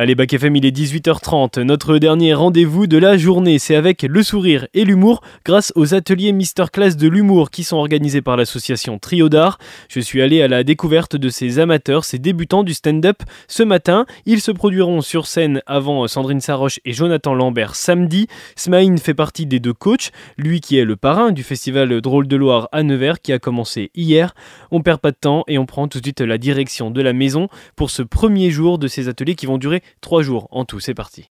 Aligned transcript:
Allez, 0.00 0.14
Bac 0.14 0.32
FM, 0.32 0.56
il 0.56 0.64
est 0.64 0.74
18h30. 0.74 1.60
Notre 1.60 1.98
dernier 1.98 2.32
rendez-vous 2.32 2.86
de 2.86 2.96
la 2.96 3.18
journée, 3.18 3.58
c'est 3.58 3.74
avec 3.74 4.00
le 4.00 4.22
sourire 4.22 4.66
et 4.72 4.86
l'humour 4.86 5.20
grâce 5.44 5.74
aux 5.76 5.92
ateliers 5.92 6.34
Class 6.72 6.96
de 6.96 7.06
l'humour 7.06 7.50
qui 7.50 7.64
sont 7.64 7.76
organisés 7.76 8.22
par 8.22 8.38
l'association 8.38 8.98
Trio 8.98 9.28
d'Art. 9.28 9.58
Je 9.90 10.00
suis 10.00 10.22
allé 10.22 10.40
à 10.40 10.48
la 10.48 10.64
découverte 10.64 11.16
de 11.16 11.28
ces 11.28 11.58
amateurs, 11.58 12.06
ces 12.06 12.18
débutants 12.18 12.62
du 12.62 12.72
stand-up 12.72 13.18
ce 13.46 13.62
matin. 13.62 14.06
Ils 14.24 14.40
se 14.40 14.50
produiront 14.50 15.02
sur 15.02 15.26
scène 15.26 15.60
avant 15.66 16.08
Sandrine 16.08 16.40
Saroche 16.40 16.80
et 16.86 16.94
Jonathan 16.94 17.34
Lambert 17.34 17.74
samedi. 17.74 18.26
Smaïn 18.56 18.96
fait 18.96 19.12
partie 19.12 19.44
des 19.44 19.60
deux 19.60 19.74
coachs, 19.74 20.12
lui 20.38 20.62
qui 20.62 20.78
est 20.78 20.86
le 20.86 20.96
parrain 20.96 21.30
du 21.30 21.42
festival 21.42 22.00
Drôle 22.00 22.26
de 22.26 22.36
Loire 22.36 22.70
à 22.72 22.82
Nevers 22.82 23.20
qui 23.20 23.34
a 23.34 23.38
commencé 23.38 23.90
hier. 23.94 24.34
On 24.70 24.80
perd 24.80 25.02
pas 25.02 25.10
de 25.10 25.18
temps 25.20 25.44
et 25.46 25.58
on 25.58 25.66
prend 25.66 25.88
tout 25.88 25.98
de 25.98 26.06
suite 26.06 26.22
la 26.22 26.38
direction 26.38 26.90
de 26.90 27.02
la 27.02 27.12
maison 27.12 27.50
pour 27.76 27.90
ce 27.90 28.00
premier 28.00 28.50
jour 28.50 28.78
de 28.78 28.88
ces 28.88 29.06
ateliers 29.06 29.34
qui 29.34 29.44
vont 29.44 29.58
durer 29.58 29.82
Trois 30.00 30.22
jours 30.22 30.48
en 30.50 30.64
tout, 30.64 30.80
c'est 30.80 30.94
parti. 30.94 31.28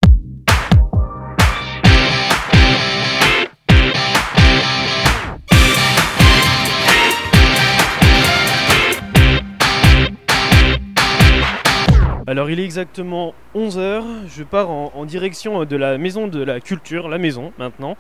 Alors 12.30 12.52
il 12.52 12.60
est 12.60 12.64
exactement 12.64 13.34
11h, 13.56 14.04
je 14.28 14.44
pars 14.44 14.70
en, 14.70 15.04
direction 15.06 15.66
de 15.66 15.76
la 15.76 15.98
maison 15.98 16.28
de 16.28 16.44
la 16.44 16.60
culture, 16.60 17.10
la 17.10 17.18
maison 17.18 17.52
maintenant. 17.58 17.98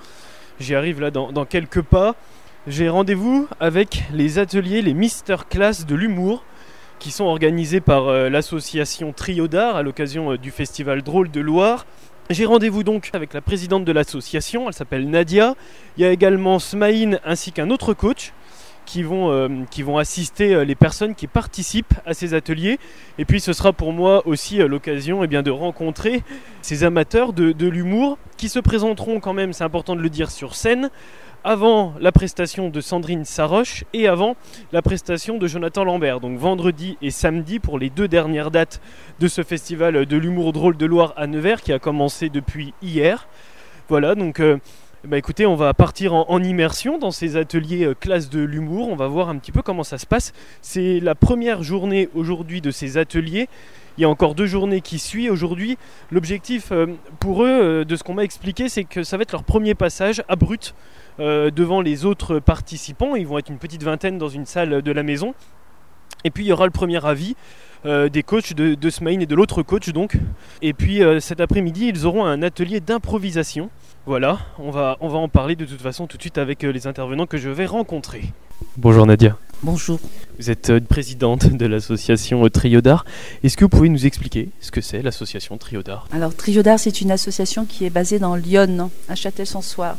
J'y 0.59 0.75
arrive 0.75 1.01
là 1.01 1.09
dans, 1.09 1.45
quelques 1.45 1.81
pas. 1.81 2.15
J'ai 2.67 2.89
rendez-vous 2.89 3.47
avec 3.59 4.03
les 4.13 4.37
ateliers, 4.37 4.83
les 4.83 4.95
Class 5.49 5.87
de 5.87 5.95
l'humour 5.95 6.43
qui 6.99 7.11
sont 7.11 7.23
organisés 7.23 7.79
par 7.79 8.07
euh, 8.07 8.29
l'association 8.29 9.13
Trio 9.13 9.47
d'Art 9.47 9.77
à 9.77 9.83
l'occasion 9.83 10.33
euh, 10.33 10.37
du 10.37 10.51
festival 10.51 11.01
Drôle 11.01 11.31
de 11.31 11.39
Loire. 11.39 11.85
J'ai 12.29 12.45
rendez-vous 12.45 12.83
donc 12.83 13.09
avec 13.13 13.33
la 13.33 13.41
présidente 13.41 13.85
de 13.85 13.91
l'association, 13.91 14.67
elle 14.67 14.73
s'appelle 14.73 15.09
Nadia. 15.09 15.55
Il 15.97 16.03
y 16.03 16.05
a 16.05 16.11
également 16.11 16.59
Smaïn 16.59 17.19
ainsi 17.25 17.51
qu'un 17.51 17.71
autre 17.71 17.93
coach 17.93 18.33
qui 18.85 19.01
vont, 19.01 19.31
euh, 19.31 19.47
qui 19.71 19.81
vont 19.81 19.97
assister 19.97 20.63
les 20.65 20.75
personnes 20.75 21.15
qui 21.15 21.27
participent 21.27 21.93
à 22.05 22.13
ces 22.13 22.33
ateliers. 22.33 22.79
Et 23.17 23.25
puis 23.25 23.39
ce 23.39 23.53
sera 23.53 23.73
pour 23.73 23.93
moi 23.93 24.27
aussi 24.27 24.57
l'occasion 24.57 25.23
eh 25.23 25.27
de 25.27 25.51
rencontrer 25.51 26.21
ces 26.61 26.83
amateurs 26.83 27.33
de, 27.33 27.51
de 27.51 27.67
l'humour 27.67 28.17
qui 28.37 28.49
se 28.49 28.59
présenteront 28.59 29.19
quand 29.19 29.33
même, 29.33 29.53
c'est 29.53 29.63
important 29.63 29.95
de 29.95 30.01
le 30.01 30.09
dire, 30.09 30.29
sur 30.29 30.55
scène 30.55 30.89
avant 31.43 31.93
la 31.99 32.11
prestation 32.11 32.69
de 32.69 32.81
Sandrine 32.81 33.25
Saroche 33.25 33.83
et 33.93 34.07
avant 34.07 34.35
la 34.71 34.81
prestation 34.81 35.37
de 35.37 35.47
Jonathan 35.47 35.83
Lambert. 35.83 36.19
Donc 36.19 36.37
vendredi 36.37 36.97
et 37.01 37.11
samedi 37.11 37.59
pour 37.59 37.79
les 37.79 37.89
deux 37.89 38.07
dernières 38.07 38.51
dates 38.51 38.81
de 39.19 39.27
ce 39.27 39.43
festival 39.43 40.05
de 40.05 40.17
l'humour 40.17 40.53
drôle 40.53 40.77
de 40.77 40.85
Loire 40.85 41.13
à 41.17 41.27
Nevers 41.27 41.61
qui 41.61 41.73
a 41.73 41.79
commencé 41.79 42.29
depuis 42.29 42.73
hier. 42.81 43.27
Voilà, 43.87 44.15
donc 44.15 44.39
euh, 44.39 44.57
bah 45.03 45.17
écoutez, 45.17 45.45
on 45.45 45.55
va 45.55 45.73
partir 45.73 46.13
en, 46.13 46.43
immersion 46.43 46.97
dans 46.97 47.11
ces 47.11 47.37
ateliers 47.37 47.85
euh, 47.85 47.93
classe 47.93 48.29
de 48.29 48.41
l'humour. 48.41 48.89
On 48.89 48.95
va 48.95 49.07
voir 49.07 49.29
un 49.29 49.37
petit 49.37 49.51
peu 49.51 49.61
comment 49.61 49.83
ça 49.83 49.97
se 49.97 50.05
passe. 50.05 50.33
C'est 50.61 50.99
la 50.99 51.15
première 51.15 51.63
journée 51.63 52.09
aujourd'hui 52.13 52.61
de 52.61 52.71
ces 52.71 52.97
ateliers. 52.97 53.47
Il 53.97 54.01
y 54.01 54.05
a 54.05 54.09
encore 54.09 54.35
deux 54.35 54.45
journées 54.45 54.81
qui 54.81 54.99
suivent 54.99 55.31
aujourd'hui. 55.31 55.77
L'objectif 56.11 56.71
euh, 56.71 56.87
pour 57.19 57.43
eux, 57.43 57.83
de 57.85 57.95
ce 57.95 58.03
qu'on 58.03 58.13
m'a 58.13 58.23
expliqué, 58.23 58.69
c'est 58.69 58.83
que 58.83 59.03
ça 59.03 59.17
va 59.17 59.23
être 59.23 59.31
leur 59.31 59.43
premier 59.43 59.73
passage 59.73 60.23
à 60.27 60.35
brut 60.35 60.75
euh, 61.19 61.51
devant 61.51 61.81
les 61.81 62.05
autres 62.05 62.39
participants. 62.39 63.15
Ils 63.15 63.27
vont 63.27 63.37
être 63.37 63.49
une 63.49 63.57
petite 63.57 63.83
vingtaine 63.83 64.17
dans 64.17 64.29
une 64.29 64.45
salle 64.45 64.81
de 64.81 64.91
la 64.91 65.03
maison. 65.03 65.33
Et 66.23 66.31
puis 66.31 66.43
il 66.43 66.47
y 66.47 66.51
aura 66.51 66.65
le 66.65 66.71
premier 66.71 67.03
avis 67.05 67.35
euh, 67.85 68.09
des 68.09 68.23
coachs 68.23 68.53
de, 68.53 68.75
de 68.75 68.89
Smain 68.89 69.19
et 69.19 69.25
de 69.25 69.35
l'autre 69.35 69.63
coach 69.63 69.89
donc. 69.89 70.17
Et 70.61 70.73
puis 70.73 71.01
euh, 71.03 71.19
cet 71.19 71.39
après-midi, 71.39 71.87
ils 71.87 72.05
auront 72.05 72.25
un 72.25 72.41
atelier 72.41 72.79
d'improvisation. 72.79 73.69
Voilà, 74.05 74.39
on 74.57 74.71
va, 74.71 74.97
on 75.01 75.07
va 75.07 75.17
en 75.17 75.29
parler 75.29 75.55
de 75.55 75.65
toute 75.65 75.81
façon 75.81 76.07
tout 76.07 76.17
de 76.17 76.23
suite 76.23 76.37
avec 76.37 76.63
les 76.63 76.87
intervenants 76.87 77.25
que 77.25 77.37
je 77.37 77.49
vais 77.49 77.65
rencontrer. 77.65 78.33
Bonjour 78.77 79.05
Nadia. 79.05 79.37
Bonjour. 79.61 79.99
Vous 80.39 80.49
êtes 80.49 80.79
présidente 80.85 81.47
de 81.51 81.65
l'association 81.65 82.47
Trio 82.47 82.79
d'Art. 82.79 83.05
Est-ce 83.43 83.57
que 83.57 83.65
vous 83.65 83.69
pouvez 83.69 83.89
nous 83.89 84.05
expliquer 84.05 84.49
ce 84.61 84.71
que 84.71 84.79
c'est 84.79 85.01
l'association 85.01 85.57
Trio 85.57 85.83
d'Art 85.83 86.07
Alors 86.13 86.33
Trio 86.33 86.63
d'Art, 86.63 86.79
c'est 86.79 87.01
une 87.01 87.11
association 87.11 87.65
qui 87.65 87.85
est 87.85 87.89
basée 87.89 88.19
dans 88.19 88.35
Lyon, 88.35 88.89
à 89.09 89.15
Châtel-Sans-Soir 89.15 89.97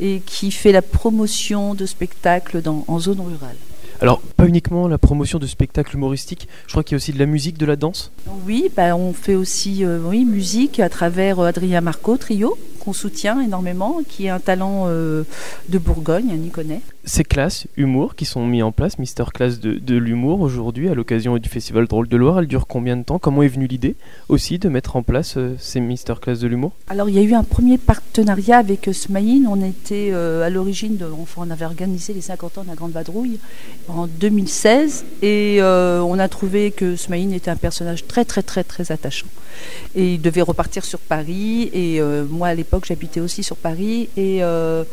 et 0.00 0.22
qui 0.24 0.50
fait 0.50 0.72
la 0.72 0.82
promotion 0.82 1.74
de 1.74 1.84
spectacles 1.84 2.62
dans, 2.62 2.84
en 2.88 2.98
zone 2.98 3.20
rurale. 3.20 3.56
Alors, 4.00 4.20
pas 4.20 4.46
uniquement 4.46 4.88
la 4.88 4.98
promotion 4.98 5.38
de 5.38 5.46
spectacles 5.46 5.96
humoristiques, 5.96 6.48
je 6.66 6.72
crois 6.72 6.82
qu'il 6.82 6.92
y 6.92 6.96
a 6.96 6.98
aussi 6.98 7.12
de 7.12 7.18
la 7.18 7.26
musique, 7.26 7.56
de 7.56 7.64
la 7.64 7.76
danse? 7.76 8.12
Oui, 8.44 8.70
bah, 8.76 8.94
on 8.94 9.14
fait 9.14 9.34
aussi 9.34 9.84
euh, 9.84 9.98
oui, 10.04 10.24
musique 10.26 10.80
à 10.80 10.90
travers 10.90 11.40
euh, 11.40 11.46
Adrien 11.46 11.80
Marco, 11.80 12.16
trio, 12.18 12.58
qu'on 12.80 12.92
soutient 12.92 13.40
énormément, 13.40 14.02
qui 14.06 14.26
est 14.26 14.30
un 14.30 14.40
talent 14.40 14.84
euh, 14.86 15.24
de 15.70 15.78
Bourgogne, 15.78 16.30
on 16.30 16.46
y 16.46 16.50
connaît. 16.50 16.82
Ces 17.08 17.22
classes 17.22 17.68
humour 17.76 18.16
qui 18.16 18.24
sont 18.24 18.44
mis 18.44 18.64
en 18.64 18.72
place, 18.72 18.98
Mister 18.98 19.22
Class 19.32 19.60
de, 19.60 19.96
l'humour 19.96 20.40
aujourd'hui 20.40 20.88
à 20.88 20.94
l'occasion 20.94 21.38
du 21.38 21.48
Festival 21.48 21.86
Drôle 21.86 22.08
de 22.08 22.16
Loire, 22.16 22.40
elles 22.40 22.48
durent 22.48 22.66
combien 22.66 22.96
de 22.96 23.04
temps? 23.04 23.20
Comment 23.20 23.44
est 23.44 23.48
venue 23.48 23.68
l'idée 23.68 23.94
aussi 24.28 24.58
de 24.58 24.68
mettre 24.68 24.96
en 24.96 25.04
place 25.04 25.36
euh, 25.36 25.54
ces 25.60 25.78
Mister 25.78 26.14
Class 26.20 26.40
de 26.40 26.48
l'humour? 26.48 26.72
Alors 26.88 27.08
il 27.08 27.14
y 27.14 27.20
a 27.20 27.22
eu 27.22 27.34
un 27.34 27.44
premier 27.44 27.78
partenariat 27.78 28.58
avec 28.58 28.90
Smaïn, 28.92 29.46
on 29.48 29.62
était 29.64 30.10
euh, 30.10 30.44
à 30.44 30.50
l'origine, 30.50 30.98
enfin, 31.22 31.42
on 31.46 31.50
avait 31.52 31.64
organisé 31.64 32.12
les 32.12 32.22
50 32.22 32.58
ans 32.58 32.62
de 32.64 32.68
la 32.68 32.74
Grande 32.74 32.90
Vadrouille 32.90 33.38
en 33.86 34.08
2016 34.08 35.04
et 35.22 35.60
on 35.62 36.18
a 36.18 36.28
trouvé 36.28 36.72
que 36.72 36.96
Smaïn 36.96 37.32
était 37.32 37.52
un 37.52 37.56
personnage 37.56 38.08
très 38.08 38.24
très 38.24 38.42
très 38.42 38.64
très 38.64 38.90
attachant. 38.90 39.28
Et 39.94 40.14
il 40.14 40.20
devait 40.20 40.42
repartir 40.42 40.84
sur 40.84 40.98
Paris 40.98 41.70
et 41.72 42.00
moi 42.28 42.48
à 42.48 42.54
l'époque 42.54 42.86
j'habitais 42.86 43.20
aussi 43.20 43.44
sur 43.44 43.56
Paris 43.56 44.08
et 44.16 44.42
euh, 44.42 44.84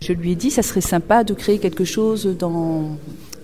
je 0.00 0.12
lui 0.12 0.32
ai 0.32 0.34
dit 0.34 0.50
ça 0.50 0.62
serait 0.62 0.80
sympa 0.80 1.24
de 1.24 1.34
créer 1.34 1.57
quelque 1.58 1.84
chose 1.84 2.36
dans 2.38 2.96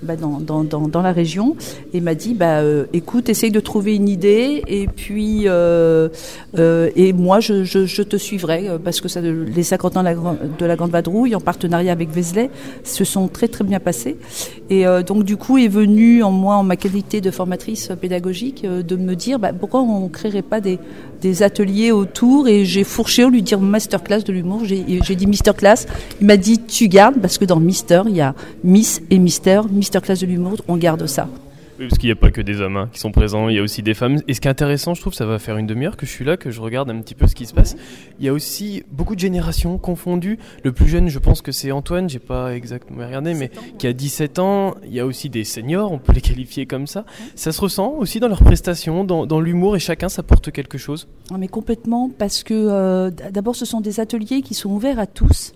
bah, 0.04 0.16
dans, 0.16 0.38
dans, 0.38 0.64
dans, 0.64 1.02
la 1.02 1.12
région 1.12 1.56
et 1.94 2.00
m'a 2.02 2.14
dit 2.14 2.34
bah 2.34 2.58
euh, 2.58 2.84
écoute 2.92 3.30
essaye 3.30 3.50
de 3.50 3.60
trouver 3.60 3.94
une 3.94 4.08
idée 4.08 4.62
et 4.66 4.86
puis 4.86 5.44
euh, 5.46 6.10
euh, 6.58 6.90
et 6.94 7.14
moi 7.14 7.40
je, 7.40 7.64
je, 7.64 8.02
te 8.02 8.16
suivrai 8.16 8.68
parce 8.84 9.00
que 9.00 9.08
ça, 9.08 9.22
les 9.22 9.62
50 9.62 9.96
ans 9.96 10.00
de 10.00 10.04
la, 10.04 10.14
de 10.14 10.66
la 10.66 10.76
Grande 10.76 10.90
Vadrouille 10.90 11.34
en 11.34 11.40
partenariat 11.40 11.92
avec 11.92 12.10
Vézelay 12.10 12.50
se 12.82 13.04
sont 13.04 13.28
très 13.28 13.48
très 13.48 13.64
bien 13.64 13.80
passés. 13.80 14.18
Et 14.68 14.84
donc 15.06 15.24
du 15.24 15.38
coup 15.38 15.56
est 15.56 15.68
venu 15.68 16.22
en 16.22 16.30
moi 16.30 16.56
en 16.56 16.64
ma 16.64 16.76
qualité 16.76 17.22
de 17.22 17.30
formatrice 17.30 17.90
pédagogique 17.98 18.66
de 18.66 18.96
me 18.96 19.14
dire 19.14 19.38
bah, 19.38 19.52
pourquoi 19.58 19.80
on 19.80 20.08
créerait 20.08 20.42
pas 20.42 20.60
des, 20.60 20.78
des 21.24 21.42
ateliers 21.42 21.90
autour 21.90 22.48
et 22.48 22.66
j'ai 22.66 22.84
fourché 22.84 23.24
au 23.24 23.30
lui 23.30 23.42
dire 23.42 23.58
masterclass 23.58 24.22
de 24.24 24.32
l'humour 24.32 24.62
j'ai 24.64 25.14
dit 25.14 25.26
masterclass 25.26 25.86
il 26.20 26.26
m'a 26.26 26.36
dit 26.36 26.60
tu 26.60 26.88
gardes 26.88 27.18
parce 27.20 27.38
que 27.38 27.46
dans 27.46 27.60
Mister 27.60 28.02
il 28.06 28.16
y 28.16 28.20
a 28.20 28.34
Miss 28.62 29.00
et 29.10 29.18
Mister 29.18 29.60
classe 30.02 30.20
de 30.20 30.26
l'humour, 30.26 30.58
on 30.68 30.76
garde 30.76 31.06
ça. 31.06 31.28
Oui, 31.78 31.88
parce 31.88 31.98
qu'il 31.98 32.06
n'y 32.06 32.12
a 32.12 32.16
pas 32.16 32.30
que 32.30 32.40
des 32.40 32.60
hommes 32.60 32.76
hein, 32.76 32.88
qui 32.92 33.00
sont 33.00 33.10
présents, 33.10 33.48
il 33.48 33.56
y 33.56 33.58
a 33.58 33.62
aussi 33.62 33.82
des 33.82 33.94
femmes. 33.94 34.18
Et 34.28 34.34
ce 34.34 34.40
qui 34.40 34.46
est 34.46 34.50
intéressant, 34.50 34.94
je 34.94 35.00
trouve, 35.00 35.12
ça 35.12 35.26
va 35.26 35.40
faire 35.40 35.56
une 35.56 35.66
demi-heure 35.66 35.96
que 35.96 36.06
je 36.06 36.10
suis 36.10 36.24
là, 36.24 36.36
que 36.36 36.52
je 36.52 36.60
regarde 36.60 36.88
un 36.90 37.00
petit 37.00 37.16
peu 37.16 37.26
ce 37.26 37.34
qui 37.34 37.46
se 37.46 37.52
passe. 37.52 37.76
Il 38.20 38.24
y 38.24 38.28
a 38.28 38.32
aussi 38.32 38.84
beaucoup 38.92 39.16
de 39.16 39.20
générations 39.20 39.76
confondues. 39.78 40.38
Le 40.62 40.70
plus 40.70 40.86
jeune, 40.86 41.08
je 41.08 41.18
pense 41.18 41.42
que 41.42 41.50
c'est 41.50 41.72
Antoine, 41.72 42.08
j'ai 42.08 42.20
pas 42.20 42.54
exactement 42.54 43.04
regardé, 43.04 43.34
mais 43.34 43.50
qui 43.78 43.88
a 43.88 43.92
17 43.92 44.38
ans. 44.38 44.74
Il 44.84 44.94
y 44.94 45.00
a 45.00 45.06
aussi 45.06 45.30
des 45.30 45.42
seniors, 45.42 45.90
on 45.90 45.98
peut 45.98 46.12
les 46.12 46.20
qualifier 46.20 46.66
comme 46.66 46.86
ça. 46.86 47.04
Ça 47.34 47.50
se 47.50 47.60
ressent 47.60 47.92
aussi 47.98 48.20
dans 48.20 48.28
leurs 48.28 48.44
prestations, 48.44 49.02
dans, 49.04 49.40
l'humour, 49.40 49.74
et 49.74 49.80
chacun 49.80 50.08
s'apporte 50.08 50.52
quelque 50.52 50.78
chose. 50.78 51.08
Mais 51.36 51.48
complètement, 51.48 52.08
parce 52.08 52.44
que 52.44 52.54
euh, 52.54 53.10
d'abord, 53.10 53.56
ce 53.56 53.64
sont 53.64 53.80
des 53.80 53.98
ateliers 53.98 54.42
qui 54.42 54.54
sont 54.54 54.70
ouverts 54.70 55.00
à 55.00 55.06
tous. 55.06 55.52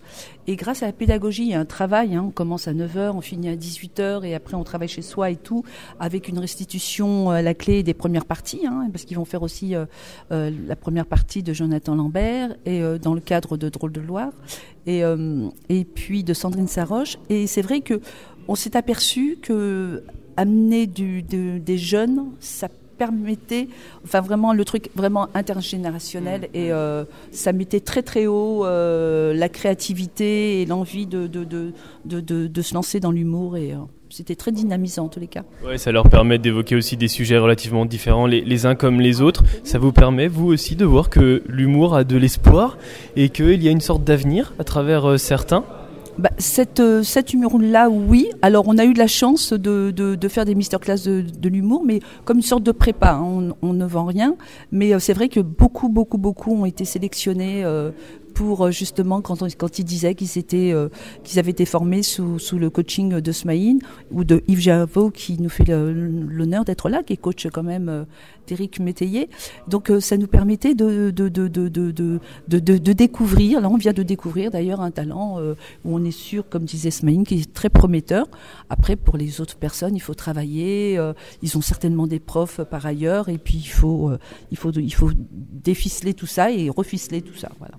Et 0.48 0.56
grâce 0.56 0.82
à 0.82 0.86
la 0.86 0.92
pédagogie, 0.92 1.42
il 1.42 1.50
y 1.50 1.54
a 1.54 1.60
un 1.60 1.66
travail, 1.66 2.14
hein, 2.14 2.24
on 2.26 2.30
commence 2.30 2.68
à 2.68 2.72
9h, 2.72 3.10
on 3.10 3.20
finit 3.20 3.50
à 3.50 3.54
18h, 3.54 4.24
et 4.24 4.34
après 4.34 4.54
on 4.54 4.64
travaille 4.64 4.88
chez 4.88 5.02
soi 5.02 5.28
et 5.28 5.36
tout, 5.36 5.62
avec 6.08 6.28
une 6.28 6.38
restitution 6.38 7.28
à 7.28 7.42
la 7.42 7.52
clé 7.52 7.82
des 7.82 7.92
premières 7.92 8.24
parties, 8.24 8.66
hein, 8.66 8.88
parce 8.91 9.04
qu'ils 9.04 9.19
vont 9.19 9.26
faire 9.26 9.42
aussi 9.42 9.74
euh, 9.74 9.84
euh, 10.32 10.50
la 10.66 10.74
première 10.74 11.04
partie 11.04 11.42
de 11.42 11.52
Jonathan 11.52 11.94
Lambert, 11.94 12.56
et 12.64 12.81
euh, 12.81 12.96
dans 12.96 13.12
le 13.12 13.20
cadre 13.20 13.58
de 13.58 13.69
Drôle 13.69 13.93
de 13.93 14.00
Loire, 14.00 14.32
et, 14.87 15.02
et 15.69 15.84
puis 15.84 16.25
de 16.25 16.32
Sandrine 16.32 16.66
Saroche. 16.66 17.19
Et 17.28 17.46
c'est 17.46 17.60
vrai 17.60 17.82
que 17.82 18.00
on 18.49 18.55
s'est 18.55 18.75
aperçu 18.75 19.37
que 19.43 20.02
amener 20.38 20.87
du, 20.87 21.22
des 21.22 21.76
jeunes, 21.76 22.31
ça 22.40 22.69
permettait, 22.99 23.69
enfin 24.05 24.20
vraiment 24.20 24.52
le 24.52 24.64
truc 24.64 24.90
vraiment 24.94 25.28
intergénérationnel 25.34 26.43
mm. 26.43 26.56
et 26.56 26.72
euh, 26.72 27.05
ça 27.31 27.52
mettait 27.52 27.81
très 27.81 28.02
très 28.02 28.26
haut 28.26 28.66
euh, 28.66 29.32
la 29.32 29.49
créativité 29.49 30.60
et 30.60 30.66
l'envie 30.66 31.06
de 31.06 31.26
de, 31.26 31.44
de, 31.44 31.72
de, 32.05 32.46
de, 32.46 32.62
se 32.62 32.75
lancer 32.75 33.00
dans 33.00 33.12
l'humour 33.12 33.56
et 33.56 33.72
euh, 33.72 33.78
c'était 34.10 34.34
très 34.37 34.52
dynamisant 34.52 35.05
en 35.05 35.08
tous 35.08 35.20
les 35.20 35.26
cas. 35.26 35.43
Ouais, 35.66 35.78
ça 35.78 35.93
leur 35.93 36.08
permet 36.08 36.38
d'évoquer 36.38 36.76
aussi 36.76 36.96
des 36.96 37.08
sujets 37.08 37.38
relativement 37.38 37.87
différents 37.87 38.26
les, 38.26 38.40
les, 38.40 38.66
uns 38.66 38.75
comme 38.75 39.00
les 39.00 39.20
autres. 39.20 39.43
Ça 39.64 39.78
vous 39.78 39.93
permet, 39.93 40.28
vous 40.28 40.46
aussi, 40.46 40.76
de 40.76 40.84
voir 40.84 41.10
que 41.10 41.43
l'humour 41.46 41.94
a 41.94 42.05
de 42.05 42.16
l'espoir 42.16 42.78
et 43.16 43.28
qu'il 43.28 43.62
y 43.62 43.69
a 43.69 43.70
une 43.70 43.81
sorte 43.81 44.05
d'avenir 44.05 44.55
à 44.58 44.64
travers 44.64 45.19
certains 45.19 45.64
bah, 46.19 46.31
cette, 46.38 46.81
euh, 46.81 47.05
cet 47.05 47.32
humour-là, 47.32 47.88
oui. 47.90 48.28
Alors, 48.43 48.64
on 48.66 48.76
a 48.76 48.84
eu 48.84 48.93
de 48.93 48.99
la 48.99 49.06
chance 49.06 49.52
de, 49.52 49.93
de, 49.93 50.16
de 50.16 50.28
faire 50.28 50.44
des 50.44 50.56
masterclass 50.56 51.05
de, 51.06 51.20
de 51.22 51.49
l'humour, 51.49 51.84
mais 51.87 52.00
comme 52.25 52.38
une 52.38 52.43
sorte 52.43 52.64
de 52.64 52.72
prépa. 52.72 53.12
hein. 53.12 53.22
On, 53.22 53.69
on 53.69 53.72
ne 53.72 53.87
vend 53.87 54.05
rien. 54.05 54.34
Mais 54.72 54.93
euh, 54.93 54.99
c'est 54.99 55.12
vrai 55.12 55.28
que 55.28 55.38
beaucoup, 55.38 55.88
beaucoup, 55.88 56.19
beaucoup 56.19 56.52
ont 56.60 56.64
été 56.64 56.84
sélectionnés 56.84 57.62
euh, 57.64 57.93
pour 58.38 58.67
euh, 58.67 58.70
justement 58.70 59.20
quand, 59.20 59.43
on- 59.43 59.49
quand 59.56 59.81
ils 59.81 59.85
disaient 59.85 60.14
qu'ils 60.14 60.38
étaient, 60.38 60.70
euh, 60.73 60.88
qu'ils 61.25 61.40
avaient 61.40 61.50
été 61.50 61.64
formés 61.67 62.05
sous, 62.05 62.38
sous 62.38 62.56
le 62.56 62.70
coaching 62.70 63.20
de 63.20 63.32
Smaïn 63.32 63.79
ou 64.12 64.23
de 64.23 64.44
Yves 64.46 64.61
Javot 64.61 65.11
qui 65.11 65.40
nous 65.43 65.49
fait 65.49 65.64
l'honneur 65.67 66.64
d'être 66.64 66.88
là, 66.88 67.02
qui 67.02 67.14
est 67.14 67.17
coach 67.17 67.49
quand 67.52 67.64
même 67.64 67.88
euh, 67.88 68.05
d'Éric 68.46 68.79
Métayer. 68.79 69.29
Donc 69.67 69.90
euh, 69.90 69.99
ça 69.99 70.17
nous 70.17 70.29
permettait 70.29 70.75
de, 70.76 71.11
de, 71.11 71.29
de, 71.29 71.49
de, 71.49 71.69
de, 72.49 72.93
découvrir, 72.93 73.61
là 73.61 73.69
on 73.69 73.76
vient 73.76 73.93
de 73.93 74.05
découvrir 74.05 74.50
d'ailleurs 74.52 74.81
un 74.81 74.93
talent 74.93 75.41
euh, 75.41 75.55
où 75.84 75.96
on 75.96 76.05
est 76.05 76.12
sûr, 76.29 76.49
comme 76.49 76.64
disait 76.64 76.93
Smaïn, 76.93 77.25
qui 77.25 77.41
est 77.41 77.52
très 77.52 77.70
prometteur. 77.70 78.26
Après, 78.70 78.94
pour 78.94 79.17
les 79.17 79.41
autres 79.41 79.56
personnes, 79.56 79.96
il 79.96 80.00
faut 80.00 80.14
travailler, 80.14 80.99
ils 81.43 81.58
ont 81.58 81.61
certainement 81.61 82.06
des 82.06 82.20
profs 82.20 82.61
par 82.70 82.87
ailleurs, 82.87 83.29
et 83.29 83.38
puis 83.38 83.56
il 83.58 83.69
faut, 83.81 84.12
il 84.52 84.56
faut, 84.56 84.70
il 84.70 84.94
faut 84.94 85.11
déficeler 85.70 86.14
tout 86.14 86.26
ça 86.26 86.50
et 86.52 86.70
reficeler 86.70 87.20
tout 87.23 87.37
ça. 87.37 87.50
Voilà. 87.58 87.75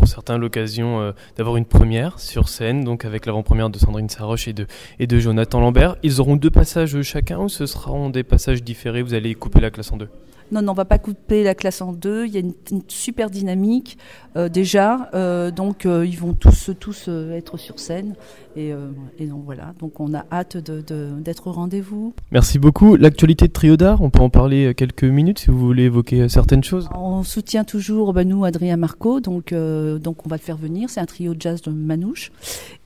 Pour 0.00 0.08
certains 0.08 0.38
l'occasion 0.38 1.02
euh, 1.02 1.12
d'avoir 1.36 1.58
une 1.58 1.66
première 1.66 2.18
sur 2.18 2.48
scène, 2.48 2.84
donc 2.84 3.04
avec 3.04 3.26
l'avant-première 3.26 3.68
de 3.68 3.78
Sandrine 3.78 4.08
Saroche 4.08 4.48
et 4.48 4.54
de, 4.54 4.66
et 4.98 5.06
de 5.06 5.18
Jonathan 5.18 5.60
Lambert. 5.60 5.96
Ils 6.02 6.22
auront 6.22 6.36
deux 6.36 6.50
passages 6.50 7.02
chacun 7.02 7.38
ou 7.38 7.50
ce 7.50 7.66
seront 7.66 8.08
des 8.08 8.22
passages 8.22 8.62
différés? 8.62 9.02
Vous 9.02 9.12
allez 9.12 9.34
couper 9.34 9.60
la 9.60 9.70
classe 9.70 9.92
en 9.92 9.98
deux? 9.98 10.08
Non, 10.52 10.62
non, 10.62 10.72
on 10.72 10.74
va 10.74 10.86
pas 10.86 10.98
couper 10.98 11.44
la 11.44 11.54
classe 11.54 11.82
en 11.82 11.92
deux. 11.92 12.24
Il 12.24 12.32
y 12.32 12.38
a 12.38 12.40
une, 12.40 12.54
super 12.88 13.28
dynamique 13.28 13.98
euh, 14.36 14.48
déjà, 14.48 15.10
euh, 15.12 15.50
donc 15.50 15.84
ils 15.84 16.18
vont 16.18 16.32
tous 16.32 16.70
tous 16.80 17.10
être 17.34 17.58
sur 17.58 17.78
scène 17.78 18.14
et, 18.56 18.72
euh, 18.72 18.90
et 19.18 19.26
donc 19.26 19.44
voilà. 19.44 19.74
Donc 19.78 20.00
on 20.00 20.12
a 20.14 20.24
hâte 20.32 20.56
d'être 20.56 21.46
au 21.46 21.52
rendez-vous. 21.52 22.14
Merci 22.32 22.58
beaucoup. 22.58 22.96
L'actualité 22.96 23.46
de 23.46 23.52
Trio 23.52 23.76
d'Art, 23.76 24.02
on 24.02 24.10
peut 24.10 24.22
en 24.22 24.30
parler 24.30 24.66
euh, 24.66 24.74
quelques 24.74 25.04
minutes 25.04 25.40
si 25.40 25.50
vous 25.50 25.58
voulez 25.58 25.84
évoquer 25.84 26.22
euh, 26.22 26.28
certaines 26.28 26.64
choses. 26.64 26.88
On 26.94 27.22
soutient 27.22 27.64
toujours 27.64 28.12
bah, 28.12 28.24
nous 28.24 28.44
Adrien 28.44 28.76
Marco, 28.76 29.20
donc 29.20 29.52
euh, 29.52 29.98
donc 29.98 30.26
on 30.26 30.28
va 30.28 30.36
le 30.36 30.42
faire 30.42 30.56
venir. 30.56 30.90
C'est 30.90 31.00
un 31.00 31.06
trio 31.06 31.34
de 31.34 31.40
jazz 31.40 31.62
de 31.62 31.70
Manouche 31.70 32.32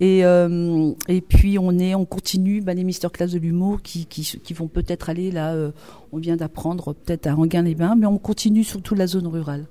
et 0.00 0.24
euh, 0.24 0.92
et 1.08 1.20
puis 1.20 1.58
on 1.58 1.78
est 1.78 1.94
on 1.94 2.04
continue 2.04 2.60
bah, 2.60 2.74
les 2.74 2.84
masterclass 2.84 3.28
de 3.28 3.38
l'humour 3.38 3.80
qui, 3.82 4.06
qui 4.06 4.40
qui 4.42 4.54
vont 4.54 4.68
peut-être 4.68 5.08
aller 5.08 5.30
là. 5.30 5.54
on 6.12 6.18
vient 6.18 6.36
d'apprendre 6.36 6.92
peut-être 6.92 7.26
à 7.26 7.36
Anguin-les-Bains, 7.36 7.96
mais 7.96 8.06
on 8.06 8.18
continue 8.18 8.64
sur 8.64 8.82
toute 8.82 8.98
la 8.98 9.06
zone 9.06 9.26
rurale. 9.26 9.66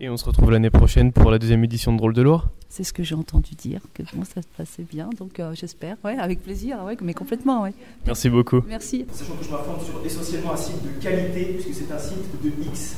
Et 0.00 0.08
on 0.08 0.16
se 0.16 0.24
retrouve 0.24 0.50
l'année 0.50 0.70
prochaine 0.70 1.12
pour 1.12 1.30
la 1.30 1.38
deuxième 1.38 1.62
édition 1.64 1.92
de 1.92 1.98
Drôle 1.98 2.14
de 2.14 2.22
Loire. 2.22 2.48
C'est 2.76 2.82
ce 2.82 2.92
que 2.92 3.04
j'ai 3.04 3.14
entendu 3.14 3.54
dire, 3.54 3.80
que 3.94 4.02
bon, 4.14 4.24
ça 4.24 4.42
se 4.42 4.48
passait 4.56 4.82
bien, 4.82 5.08
donc 5.16 5.38
euh, 5.38 5.52
j'espère, 5.54 5.94
ouais, 6.04 6.18
avec 6.18 6.42
plaisir, 6.42 6.82
ouais, 6.84 6.96
mais 7.00 7.14
complètement, 7.14 7.62
ouais. 7.62 7.72
Merci 8.04 8.28
beaucoup. 8.28 8.62
Merci. 8.66 9.06
Sachant 9.12 9.34
que 9.36 9.44
je 9.44 9.50
m'informe 9.52 9.78
sur 9.84 10.04
essentiellement 10.04 10.54
un 10.54 10.56
site 10.56 10.82
de 10.82 11.00
qualité, 11.00 11.56
puisque 11.56 11.72
c'est 11.72 11.92
un 11.94 11.98
site 12.00 12.42
de 12.42 12.50
X. 12.64 12.96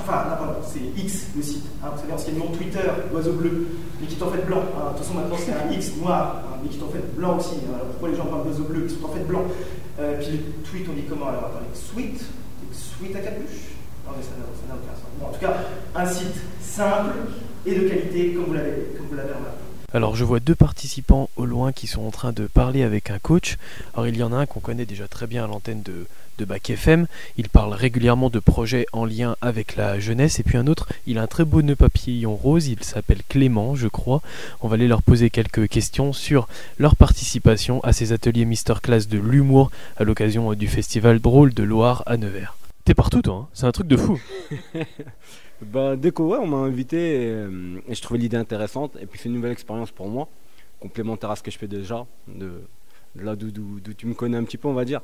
Enfin, 0.00 0.24
non, 0.30 0.36
pardon, 0.44 0.58
c'est 0.66 1.00
X 1.00 1.26
le 1.36 1.42
site. 1.44 1.62
Hein, 1.80 1.90
vous 1.94 2.00
savez, 2.00 2.12
anciennement 2.12 2.46
Twitter, 2.58 2.80
l'oiseau 3.12 3.34
bleu, 3.34 3.68
mais 4.00 4.08
qui 4.08 4.16
est 4.18 4.22
en 4.24 4.30
fait 4.32 4.44
blanc. 4.44 4.64
hein. 4.76 4.86
De 4.90 4.98
toute 4.98 5.06
façon, 5.06 5.14
maintenant, 5.14 5.36
c'est 5.38 5.52
un 5.52 5.70
X 5.70 5.96
noir, 5.98 6.42
hein, 6.50 6.58
mais 6.60 6.68
qui 6.68 6.80
est 6.80 6.82
en 6.82 6.88
fait 6.88 7.14
blanc 7.16 7.38
aussi. 7.38 7.54
hein. 7.70 7.74
Alors, 7.76 7.86
pourquoi 7.90 8.08
les 8.08 8.16
gens 8.16 8.26
parlent 8.26 8.42
d'oiseau 8.42 8.64
bleu 8.64 8.88
Ils 8.88 8.90
sont 8.90 9.04
en 9.04 9.10
fait 9.14 9.22
blancs. 9.22 9.46
Euh, 10.00 10.18
puis 10.18 10.32
le 10.32 10.38
tweet, 10.68 10.86
on 10.90 10.94
dit 10.94 11.04
comment 11.08 11.28
alors 11.28 11.44
Attendez, 11.54 11.70
sweet 11.72 12.18
Sweet 12.72 13.14
à 13.14 13.20
capuche? 13.20 13.78
Non, 14.04 14.10
mais 14.16 14.24
ça 14.24 14.30
n'a 14.34 14.42
ça 14.58 14.66
n'a 14.66 14.74
aucun 14.74 14.94
sens. 14.98 15.06
Bon, 15.20 15.26
en 15.28 15.30
tout 15.30 15.38
cas, 15.38 15.54
un 15.94 16.06
site 16.06 16.34
simple 16.60 17.14
et 17.66 17.74
de 17.74 17.88
qualité, 17.88 18.32
comme 18.32 18.44
vous 18.44 18.54
l'avez 18.54 18.70
remarqué. 19.32 19.64
Alors 19.94 20.16
je 20.16 20.24
vois 20.24 20.40
deux 20.40 20.56
participants 20.56 21.30
au 21.36 21.46
loin 21.46 21.70
qui 21.70 21.86
sont 21.86 22.02
en 22.02 22.10
train 22.10 22.32
de 22.32 22.48
parler 22.48 22.82
avec 22.82 23.10
un 23.10 23.20
coach. 23.20 23.58
Alors 23.94 24.08
il 24.08 24.16
y 24.16 24.24
en 24.24 24.32
a 24.32 24.36
un 24.38 24.46
qu'on 24.46 24.58
connaît 24.58 24.86
déjà 24.86 25.06
très 25.06 25.28
bien 25.28 25.44
à 25.44 25.46
l'antenne 25.46 25.82
de, 25.82 26.06
de 26.38 26.44
Bac 26.44 26.68
FM. 26.68 27.06
Il 27.36 27.48
parle 27.48 27.72
régulièrement 27.72 28.28
de 28.28 28.40
projets 28.40 28.86
en 28.92 29.04
lien 29.04 29.36
avec 29.40 29.76
la 29.76 30.00
jeunesse. 30.00 30.40
Et 30.40 30.42
puis 30.42 30.58
un 30.58 30.66
autre, 30.66 30.88
il 31.06 31.16
a 31.16 31.22
un 31.22 31.26
très 31.28 31.44
beau 31.44 31.62
nœud 31.62 31.76
papillon 31.76 32.34
rose. 32.34 32.66
Il 32.66 32.82
s'appelle 32.82 33.22
Clément, 33.28 33.76
je 33.76 33.86
crois. 33.86 34.20
On 34.62 34.66
va 34.68 34.74
aller 34.74 34.88
leur 34.88 35.00
poser 35.00 35.30
quelques 35.30 35.68
questions 35.68 36.12
sur 36.12 36.48
leur 36.80 36.96
participation 36.96 37.80
à 37.84 37.92
ces 37.92 38.10
ateliers 38.10 38.46
Masterclass 38.46 39.06
de 39.08 39.18
l'humour 39.18 39.70
à 39.96 40.02
l'occasion 40.02 40.54
du 40.54 40.66
festival 40.66 41.20
Drôle 41.20 41.54
de 41.54 41.62
Loire 41.62 42.02
à 42.06 42.16
Nevers. 42.16 42.56
T'es 42.84 42.94
partout 42.94 43.22
toi, 43.22 43.34
hein 43.34 43.48
c'est 43.54 43.66
un 43.66 43.72
truc 43.72 43.86
de 43.86 43.96
fou. 43.96 44.20
Bah, 45.62 45.96
dès 45.96 46.10
que 46.10 46.22
ouais, 46.22 46.38
on 46.38 46.46
m'a 46.46 46.56
invité 46.58 47.22
et, 47.24 47.28
euh, 47.30 47.78
et 47.88 47.94
je 47.94 48.02
trouvais 48.02 48.18
l'idée 48.18 48.36
intéressante. 48.36 48.96
Et 49.00 49.06
puis 49.06 49.18
c'est 49.18 49.28
une 49.28 49.34
nouvelle 49.34 49.52
expérience 49.52 49.90
pour 49.90 50.08
moi, 50.08 50.28
complémentaire 50.80 51.30
à 51.30 51.36
ce 51.36 51.42
que 51.42 51.50
je 51.50 51.58
fais 51.58 51.68
déjà, 51.68 52.06
de, 52.28 52.62
de 53.16 53.22
là 53.22 53.36
d'où, 53.36 53.80
tu 53.96 54.06
me 54.06 54.14
connais 54.14 54.36
un 54.36 54.44
petit 54.44 54.58
peu, 54.58 54.68
on 54.68 54.74
va 54.74 54.84
dire. 54.84 55.00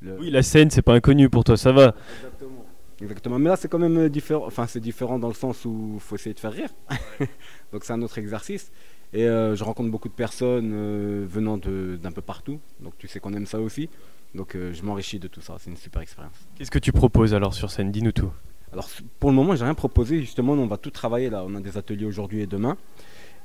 Le- 0.00 0.18
Oui, 0.18 0.30
la 0.30 0.42
scène, 0.42 0.70
c'est 0.70 0.82
pas 0.82 0.94
inconnu 0.94 1.28
pour 1.28 1.44
toi, 1.44 1.56
ça 1.56 1.72
va. 1.72 1.94
Exactement. 2.16 2.64
Exactement. 3.02 3.38
Mais 3.38 3.48
là, 3.48 3.56
c'est 3.56 3.68
quand 3.68 3.78
même 3.78 3.96
euh, 3.96 4.08
différent. 4.10 4.44
Enfin, 4.46 4.66
c'est 4.66 4.80
différent 4.80 5.18
dans 5.18 5.28
le 5.28 5.34
sens 5.34 5.64
où 5.64 5.92
il 5.94 6.00
faut 6.00 6.16
essayer 6.16 6.34
de 6.34 6.40
faire 6.40 6.52
rire. 6.52 6.68
Donc, 7.72 7.84
c'est 7.84 7.92
un 7.94 8.02
autre 8.02 8.18
exercice. 8.18 8.70
Et 9.12 9.24
euh, 9.26 9.56
je 9.56 9.64
rencontre 9.64 9.90
beaucoup 9.90 10.08
de 10.08 10.14
personnes 10.14 10.70
euh, 10.74 11.24
venant 11.28 11.56
d'un 11.58 12.12
peu 12.12 12.20
partout. 12.22 12.60
Donc, 12.78 12.92
tu 12.98 13.08
sais 13.08 13.18
qu'on 13.18 13.32
aime 13.32 13.46
ça 13.46 13.58
aussi. 13.58 13.88
Donc, 14.34 14.54
euh, 14.54 14.72
je 14.72 14.82
m'enrichis 14.82 15.18
de 15.18 15.28
tout 15.28 15.40
ça. 15.40 15.56
C'est 15.58 15.70
une 15.70 15.76
super 15.78 16.00
expérience. 16.02 16.34
Qu'est-ce 16.56 16.70
que 16.70 16.78
tu 16.78 16.92
proposes 16.92 17.32
alors 17.34 17.54
sur 17.54 17.70
scène? 17.70 17.90
Dis-nous 17.90 18.12
tout. 18.12 18.30
Alors 18.72 18.88
pour 19.18 19.30
le 19.30 19.36
moment, 19.36 19.54
j'ai 19.56 19.64
rien 19.64 19.74
proposé. 19.74 20.20
Justement, 20.20 20.52
on 20.52 20.66
va 20.66 20.76
tout 20.76 20.90
travailler 20.90 21.30
là. 21.30 21.44
On 21.46 21.54
a 21.54 21.60
des 21.60 21.76
ateliers 21.76 22.06
aujourd'hui 22.06 22.40
et 22.40 22.46
demain. 22.46 22.76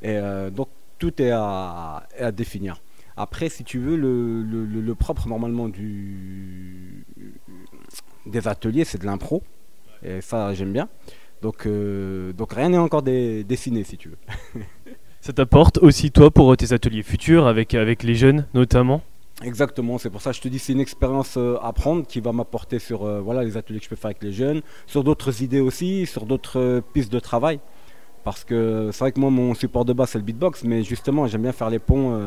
Et 0.02 0.18
euh, 0.18 0.50
donc 0.50 0.70
tout 1.00 1.22
est 1.22 1.32
à, 1.32 2.08
définir. 2.34 2.82
Après, 3.18 3.50
si 3.50 3.64
tu 3.64 3.80
veux, 3.80 3.96
le, 3.96 4.96
propre 4.96 5.28
normalement 5.28 5.70
du, 5.70 7.06
des 8.26 8.48
ateliers, 8.48 8.86
c'est 8.86 8.98
de 8.98 9.06
l'impro. 9.06 9.44
Et 10.04 10.22
ça, 10.22 10.54
j'aime 10.54 10.74
bien. 10.74 10.90
Donc, 11.42 11.66
euh, 11.66 12.34
donc 12.34 12.54
rien 12.54 12.70
n'est 12.70 12.78
encore 12.78 13.02
dessiné, 13.04 13.84
si 13.84 13.98
tu 13.98 14.10
veux. 14.10 14.18
Ça 15.22 15.34
t'apporte 15.34 15.80
aussi 15.80 16.12
toi 16.12 16.30
pour 16.30 16.56
tes 16.56 16.72
ateliers 16.72 17.02
futurs 17.02 17.48
avec, 17.48 17.74
avec 17.74 18.04
les 18.04 18.14
jeunes 18.14 18.46
notamment? 18.54 19.02
Exactement, 19.44 19.98
c'est 19.98 20.10
pour 20.10 20.22
ça 20.22 20.32
que 20.32 20.38
je 20.38 20.42
te 20.42 20.48
dis 20.48 20.60
c'est 20.60 20.72
une 20.72 20.80
expérience 20.80 21.36
euh, 21.38 21.58
à 21.62 21.74
prendre 21.74 22.08
qui 22.08 22.22
va 22.22 22.32
m'apporter 22.32 22.80
sur 22.80 23.04
euh, 23.04 23.20
voilà, 23.20 23.44
les 23.44 23.58
ateliers 23.58 23.80
que 23.80 23.84
je 23.86 23.90
peux 23.90 23.98
faire 23.98 24.06
avec 24.12 24.24
les 24.24 24.32
jeunes, 24.32 24.62
sur 24.88 25.04
d'autres 25.04 25.42
idées 25.44 25.60
aussi, 25.60 26.06
sur 26.06 26.26
d'autres 26.26 26.58
euh, 26.58 26.82
pistes 26.94 27.12
de 27.12 27.20
travail. 27.20 27.60
Parce 28.24 28.46
que 28.46 28.90
c'est 28.94 29.00
vrai 29.00 29.12
que 29.12 29.20
moi 29.20 29.30
mon 29.30 29.54
support 29.54 29.84
de 29.84 29.92
base 29.92 30.10
c'est 30.12 30.18
le 30.18 30.24
beatbox, 30.24 30.64
mais 30.64 30.84
justement 30.84 31.28
j'aime 31.28 31.44
bien 31.44 31.52
faire 31.52 31.70
les 31.70 31.78
ponts 31.78 32.18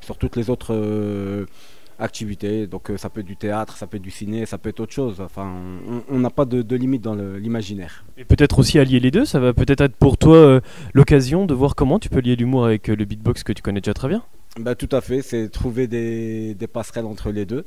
sur 0.00 0.16
toutes 0.16 0.34
les 0.36 0.48
autres 0.48 0.74
activités. 1.98 2.66
Donc 2.66 2.90
ça 2.96 3.10
peut 3.10 3.20
être 3.20 3.26
du 3.26 3.36
théâtre, 3.36 3.76
ça 3.76 3.86
peut 3.86 3.98
être 3.98 4.02
du 4.02 4.10
ciné, 4.10 4.46
ça 4.46 4.56
peut 4.56 4.70
être 4.70 4.80
autre 4.80 4.94
chose. 4.94 5.20
Enfin, 5.20 5.52
on- 6.08 6.18
n'a 6.18 6.30
pas 6.30 6.46
de, 6.46 6.62
de 6.62 6.74
limite 6.76 7.02
dans 7.02 7.14
l'imaginaire. 7.14 8.02
Et 8.16 8.24
peut-être 8.24 8.58
aussi 8.60 8.78
allier 8.78 8.98
les 8.98 9.10
deux, 9.10 9.26
ça 9.26 9.40
va 9.40 9.52
peut-être 9.52 9.82
être 9.82 9.96
pour 9.96 10.16
toi 10.16 10.60
l'occasion 10.94 11.44
de 11.44 11.52
voir 11.52 11.74
comment 11.74 11.98
tu 11.98 12.08
peux 12.08 12.20
lier 12.20 12.34
l'humour 12.34 12.64
avec 12.64 12.88
le 12.88 13.04
beatbox 13.04 13.42
que 13.42 13.52
tu 13.52 13.60
connais 13.60 13.82
déjà 13.82 13.92
très 13.92 14.08
bien. 14.08 14.22
Bah, 14.60 14.74
tout 14.74 14.88
à 14.92 15.00
fait, 15.00 15.22
c'est 15.22 15.48
trouver 15.48 15.86
des, 15.86 16.54
des 16.54 16.66
passerelles 16.66 17.06
entre 17.06 17.30
les 17.30 17.46
deux. 17.46 17.64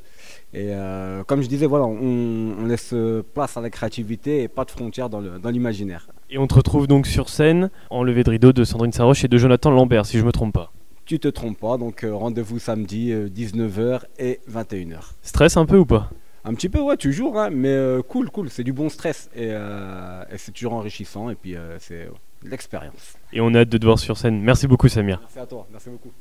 Et 0.54 0.68
euh, 0.70 1.24
comme 1.24 1.42
je 1.42 1.48
disais, 1.48 1.66
voilà, 1.66 1.86
on, 1.86 2.56
on 2.60 2.66
laisse 2.68 2.92
euh, 2.94 3.24
place 3.34 3.58
à 3.58 3.62
la 3.62 3.72
créativité 3.72 4.44
et 4.44 4.48
pas 4.48 4.66
de 4.66 4.72
frontières 4.72 5.10
dans 5.10 5.20
le- 5.20 5.40
dans 5.40 5.50
l'imaginaire. 5.50 6.08
Et 6.30 6.38
on 6.38 6.46
te 6.46 6.54
retrouve 6.54 6.86
donc 6.86 7.08
sur 7.08 7.30
scène 7.30 7.72
en 7.90 8.04
levée 8.04 8.24
de 8.24 8.30
rideau 8.30 8.54
de 8.54 8.64
Sandrine 8.64 8.92
Saroche 8.92 9.24
et 9.24 9.28
de 9.28 9.38
Jonathan 9.38 9.72
Lambert 9.72 10.06
si 10.06 10.20
je 10.20 10.24
me 10.26 10.32
trompe 10.32 10.54
pas. 10.54 10.72
tu 11.06 11.20
te 11.20 11.28
trompes 11.28 11.60
pas, 11.60 11.78
donc 11.78 12.04
euh, 12.04 12.14
rendez-vous 12.16 12.60
samedi 12.60 13.12
euh, 13.12 13.30
19h 13.30 14.02
et 14.20 14.40
21h. 14.52 15.00
Stress 15.24 15.58
un 15.58 15.66
peu 15.66 15.78
ou 15.78 15.86
pas? 15.86 16.12
Un 16.44 16.54
petit 16.54 16.70
peu, 16.70 16.80
ouais, 16.82 16.98
toujours, 16.98 17.40
hein, 17.40 17.50
mais 17.52 17.76
cool, 18.08 18.30
cool, 18.30 18.52
c'est 18.52 18.64
du 18.64 18.74
bon 18.74 18.90
stress 18.90 19.32
et, 19.36 19.48
et 19.48 20.38
c'est 20.38 20.52
toujours 20.52 20.74
enrichissant 20.74 21.32
et 21.32 21.36
puis 21.36 21.56
c'est 21.80 22.08
l'expérience. 22.44 23.16
Et 23.34 23.42
on 23.42 23.52
a 23.56 23.62
hâte 23.62 23.70
de 23.70 23.80
te 23.80 23.86
voir 23.86 23.98
sur 23.98 24.16
scène. 24.16 24.40
Merci 24.42 24.68
beaucoup 24.68 24.88
Samir. 24.88 25.18
Merci 25.22 25.40
à 25.40 25.48
toi, 25.48 25.66
merci 25.72 25.90
beaucoup. 25.90 26.12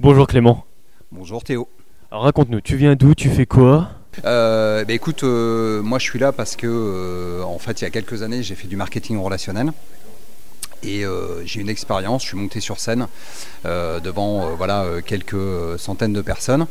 Bonjour 0.00 0.26
Clément. 0.26 0.64
Bonjour 1.12 1.44
Théo. 1.44 1.68
Alors 2.10 2.24
raconte-nous, 2.24 2.60
tu 2.60 2.74
viens 2.74 2.96
d'où 2.96 3.14
Tu 3.14 3.30
fais 3.30 3.46
quoi? 3.46 3.90
Euh, 4.24 4.84
bah 4.84 4.92
écoute, 4.92 5.22
euh, 5.22 5.82
moi 5.82 6.00
je 6.00 6.04
suis 6.04 6.18
là 6.18 6.32
parce 6.32 6.56
que 6.56 6.66
euh, 6.66 7.42
en 7.44 7.60
fait 7.60 7.80
il 7.80 7.84
y 7.84 7.86
a 7.86 7.90
quelques 7.90 8.22
années 8.22 8.42
j'ai 8.42 8.56
fait 8.56 8.66
du 8.66 8.76
marketing 8.76 9.18
relationnel 9.18 9.72
et 10.82 11.04
j'ai 11.44 11.60
une 11.60 11.68
expérience. 11.68 12.22
Je 12.22 12.28
suis 12.28 12.36
monté 12.36 12.60
sur 12.60 12.78
scène 12.78 13.06
devant 13.64 14.54
voilà 14.54 14.84
quelques 15.06 15.78
centaines 15.78 16.12
de 16.12 16.20
personnes 16.20 16.66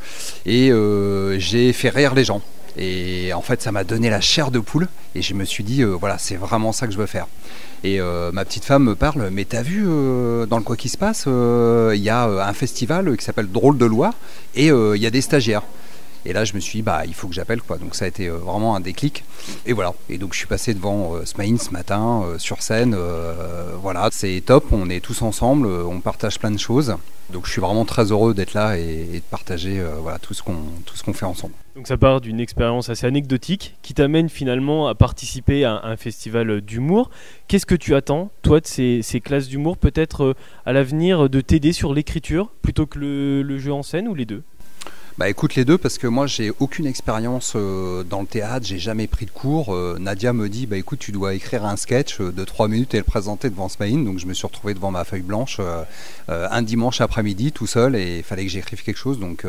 et 0.46 0.72
j'ai 1.40 1.74
fait 1.74 1.90
rire 1.90 2.14
les 2.14 2.24
gens. 2.24 2.42
Et 2.78 3.34
en 3.34 3.42
fait 3.42 3.62
ça 3.62 3.72
m'a 3.72 3.84
donné 3.84 4.10
la 4.10 4.22
chair 4.22 4.50
de 4.50 4.60
poule 4.60 4.88
et 5.16 5.22
je 5.22 5.34
me 5.34 5.46
suis 5.46 5.64
dit 5.64 5.84
euh, 5.84 5.96
voilà 6.00 6.18
c'est 6.18 6.36
vraiment 6.36 6.72
ça 6.72 6.88
que 6.88 6.94
je 6.94 6.98
veux 6.98 7.06
faire. 7.06 7.28
Et 7.84 8.00
euh, 8.00 8.32
ma 8.32 8.46
petite 8.46 8.66
femme 8.66 8.84
me 8.84 8.96
parle, 8.96 9.30
mais 9.32 9.46
t'as 9.46 9.62
vu 9.62 9.84
euh, 9.86 10.46
dans 10.46 10.58
le 10.58 10.64
quoi 10.64 10.78
qui 10.78 10.90
se 10.90 10.98
passe, 10.98 11.26
il 11.28 12.02
y 12.02 12.10
a 12.10 12.24
un 12.24 12.54
festival 12.54 13.16
qui 13.18 13.26
s'appelle 13.26 13.52
Drôle 13.52 13.78
de 13.78 13.86
Loire 13.86 14.14
et 14.56 14.68
il 14.68 15.02
y 15.02 15.06
a 15.06 15.10
des 15.12 15.22
stagiaires. 15.22 15.64
Et 16.26 16.34
là, 16.34 16.46
je 16.46 16.54
me 16.54 16.60
suis 16.60 16.80
dit, 16.80 16.84
bah, 16.84 17.04
il 17.06 17.14
faut 17.14 17.28
que 17.28 17.34
j'appelle, 17.34 17.62
quoi. 17.62 17.78
Donc, 17.78 17.96
ça 17.96 18.06
a 18.06 18.08
été 18.08 18.30
vraiment 18.30 18.76
un 18.76 18.80
déclic. 18.80 19.24
Et 19.66 19.74
voilà. 19.74 19.94
Et 20.10 20.18
donc, 20.18 20.34
je 20.34 20.38
suis 20.38 20.48
passé 20.48 20.74
devant 20.74 21.16
euh, 21.16 21.26
ce 21.26 21.72
matin, 21.72 22.24
sur 22.38 22.62
scène. 22.62 22.96
voilà, 23.82 24.10
c'est 24.12 24.42
top. 24.46 24.66
On 24.72 24.90
est 24.90 25.00
tous 25.00 25.22
ensemble. 25.22 25.68
on 25.68 26.00
partage 26.00 26.40
plein 26.40 26.52
de 26.52 26.60
choses. 26.60 26.96
Donc, 27.32 27.46
je 27.46 27.52
suis 27.52 27.62
vraiment 27.62 27.86
très 27.86 28.12
heureux 28.12 28.34
d'être 28.34 28.54
là 28.54 28.78
et, 28.78 29.06
de 29.16 29.30
partager 29.30 29.84
voilà, 30.02 30.20
tout 30.20 30.34
ce 30.34 30.44
qu'on 30.44 31.14
fait 31.14 31.26
ensemble. 31.26 31.54
Donc 31.76 31.88
ça 31.88 31.98
part 31.98 32.22
d'une 32.22 32.40
expérience 32.40 32.90
assez 32.90 33.08
anecdotique 33.08 33.78
qui 33.82 33.96
t'amène 33.96 34.30
finalement 34.30 34.88
à 34.88 34.94
participer 34.94 35.66
à 35.66 35.82
un 35.84 35.98
festival 35.98 36.62
d'humour. 36.62 37.10
Qu'est-ce 37.48 37.66
que 37.66 37.74
tu 37.74 37.96
attends, 37.96 38.30
toi, 38.44 38.60
de 38.60 38.68
ces, 38.68 39.02
classes 39.24 39.48
d'humour, 39.48 39.78
peut-être 39.78 40.24
euh, 40.24 40.34
à 40.68 40.74
l'avenir, 40.74 41.30
de 41.30 41.42
t'aider 41.42 41.74
sur 41.74 41.94
l'écriture 41.94 42.52
plutôt 42.62 42.86
que 42.86 43.00
le, 43.00 43.58
jeu 43.58 43.74
en 43.74 43.82
scène 43.82 44.08
ou 44.08 44.14
les 44.14 44.26
deux? 44.26 44.44
Bah 45.18 45.30
écoute 45.30 45.56
les 45.56 45.64
deux 45.64 45.78
parce 45.78 45.98
que 45.98 46.08
moi 46.08 46.26
j'ai 46.26 46.52
aucune 46.60 46.88
expérience 46.88 47.54
euh, 47.56 48.04
dans 48.04 48.22
le 48.22 48.28
théâtre, 48.28 48.66
j'ai 48.66 48.80
jamais 48.80 49.08
pris 49.08 49.26
de 49.26 49.32
cours. 49.32 49.74
Euh, 49.74 49.98
Nadia 50.00 50.34
me 50.34 50.50
dit 50.50 50.66
bah 50.66 50.78
écoute 50.78 51.00
tu 51.00 51.12
dois 51.12 51.36
écrire 51.36 51.66
un 51.66 51.76
sketch 51.76 52.20
de 52.20 52.44
3 52.44 52.68
minutes 52.68 52.94
et 52.96 52.98
le 52.98 53.04
présenter 53.04 53.50
devant 53.50 53.70
Smaïn. 53.70 54.04
Donc 54.04 54.18
je 54.18 54.26
me 54.26 54.34
suis 54.34 54.48
retrouvé 54.48 54.74
devant 54.74 54.92
ma 54.92 55.04
feuille 55.04 55.22
blanche 55.22 55.60
un 56.28 56.62
dimanche 56.62 57.02
après-midi 57.02 57.52
tout 57.52 57.68
seul 57.68 57.96
et 57.96 58.18
il 58.18 58.24
fallait 58.24 58.46
que 58.46 58.52
j'écrive 58.52 58.84
quelque 58.84 58.98
chose. 58.98 59.20
Donc 59.20 59.46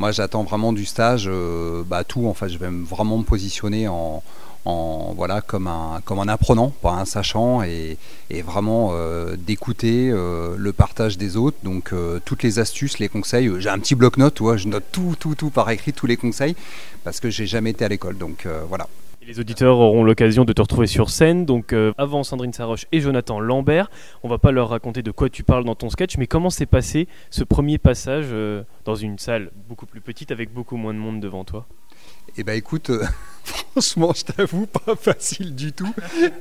moi, 0.00 0.12
j'attends 0.12 0.44
vraiment 0.44 0.72
du 0.72 0.86
stage, 0.86 1.26
euh, 1.28 1.82
bah, 1.84 2.04
tout. 2.04 2.26
En 2.26 2.34
je 2.34 2.56
vais 2.56 2.70
vraiment 2.70 3.18
me 3.18 3.22
positionner 3.24 3.86
en, 3.86 4.22
voilà 4.64 5.40
comme 5.40 5.66
un 5.66 6.00
comme 6.04 6.18
un 6.18 6.28
apprenant, 6.28 6.70
pas 6.82 6.92
un 6.92 7.04
sachant, 7.04 7.62
et, 7.62 7.96
vraiment 8.44 8.90
euh, 8.92 9.36
d'écouter 9.36 10.10
euh, 10.10 10.54
le 10.56 10.72
partage 10.72 11.18
des 11.18 11.36
autres. 11.36 11.58
Donc 11.62 11.92
toutes 12.24 12.42
les 12.42 12.58
astuces, 12.58 12.98
les 12.98 13.08
conseils. 13.08 13.50
J'ai 13.58 13.68
un 13.68 13.78
petit 13.78 13.94
bloc-notes, 13.94 14.40
je 14.56 14.68
note 14.68 14.84
tout, 14.92 15.16
tout, 15.18 15.34
tout 15.34 15.50
par 15.50 15.70
écrit, 15.70 15.92
tous 15.92 16.06
les 16.06 16.16
conseils, 16.16 16.54
parce 17.04 17.20
que 17.20 17.30
j'ai 17.30 17.46
jamais 17.46 17.70
été 17.70 17.84
à 17.84 17.88
l'école. 17.88 18.18
Donc 18.18 18.46
voilà 18.68 18.86
les 19.30 19.38
auditeurs 19.38 19.78
auront 19.78 20.02
l'occasion 20.02 20.44
de 20.44 20.52
te 20.52 20.60
retrouver 20.60 20.88
sur 20.88 21.08
scène. 21.08 21.46
Donc 21.46 21.72
euh, 21.72 21.92
avant 21.98 22.24
Sandrine 22.24 22.52
Saroche 22.52 22.86
et 22.90 23.00
Jonathan 23.00 23.38
Lambert, 23.38 23.88
on 24.24 24.28
va 24.28 24.38
pas 24.38 24.50
leur 24.50 24.70
raconter 24.70 25.02
de 25.02 25.12
quoi 25.12 25.28
tu 25.28 25.44
parles 25.44 25.64
dans 25.64 25.76
ton 25.76 25.88
sketch, 25.88 26.16
mais 26.18 26.26
comment 26.26 26.50
s'est 26.50 26.66
passé 26.66 27.06
ce 27.30 27.44
premier 27.44 27.78
passage 27.78 28.26
euh, 28.32 28.64
dans 28.84 28.96
une 28.96 29.18
salle 29.18 29.52
beaucoup 29.68 29.86
plus 29.86 30.00
petite 30.00 30.32
avec 30.32 30.52
beaucoup 30.52 30.76
moins 30.76 30.94
de 30.94 30.98
monde 30.98 31.20
devant 31.20 31.44
toi? 31.44 31.66
Eh 32.36 32.44
ben 32.44 32.56
écoute, 32.56 32.90
euh, 32.90 33.04
franchement, 33.44 34.12
je 34.14 34.24
t'avoue, 34.24 34.66
pas 34.66 34.96
facile 34.96 35.54
du 35.54 35.72
tout. 35.72 35.92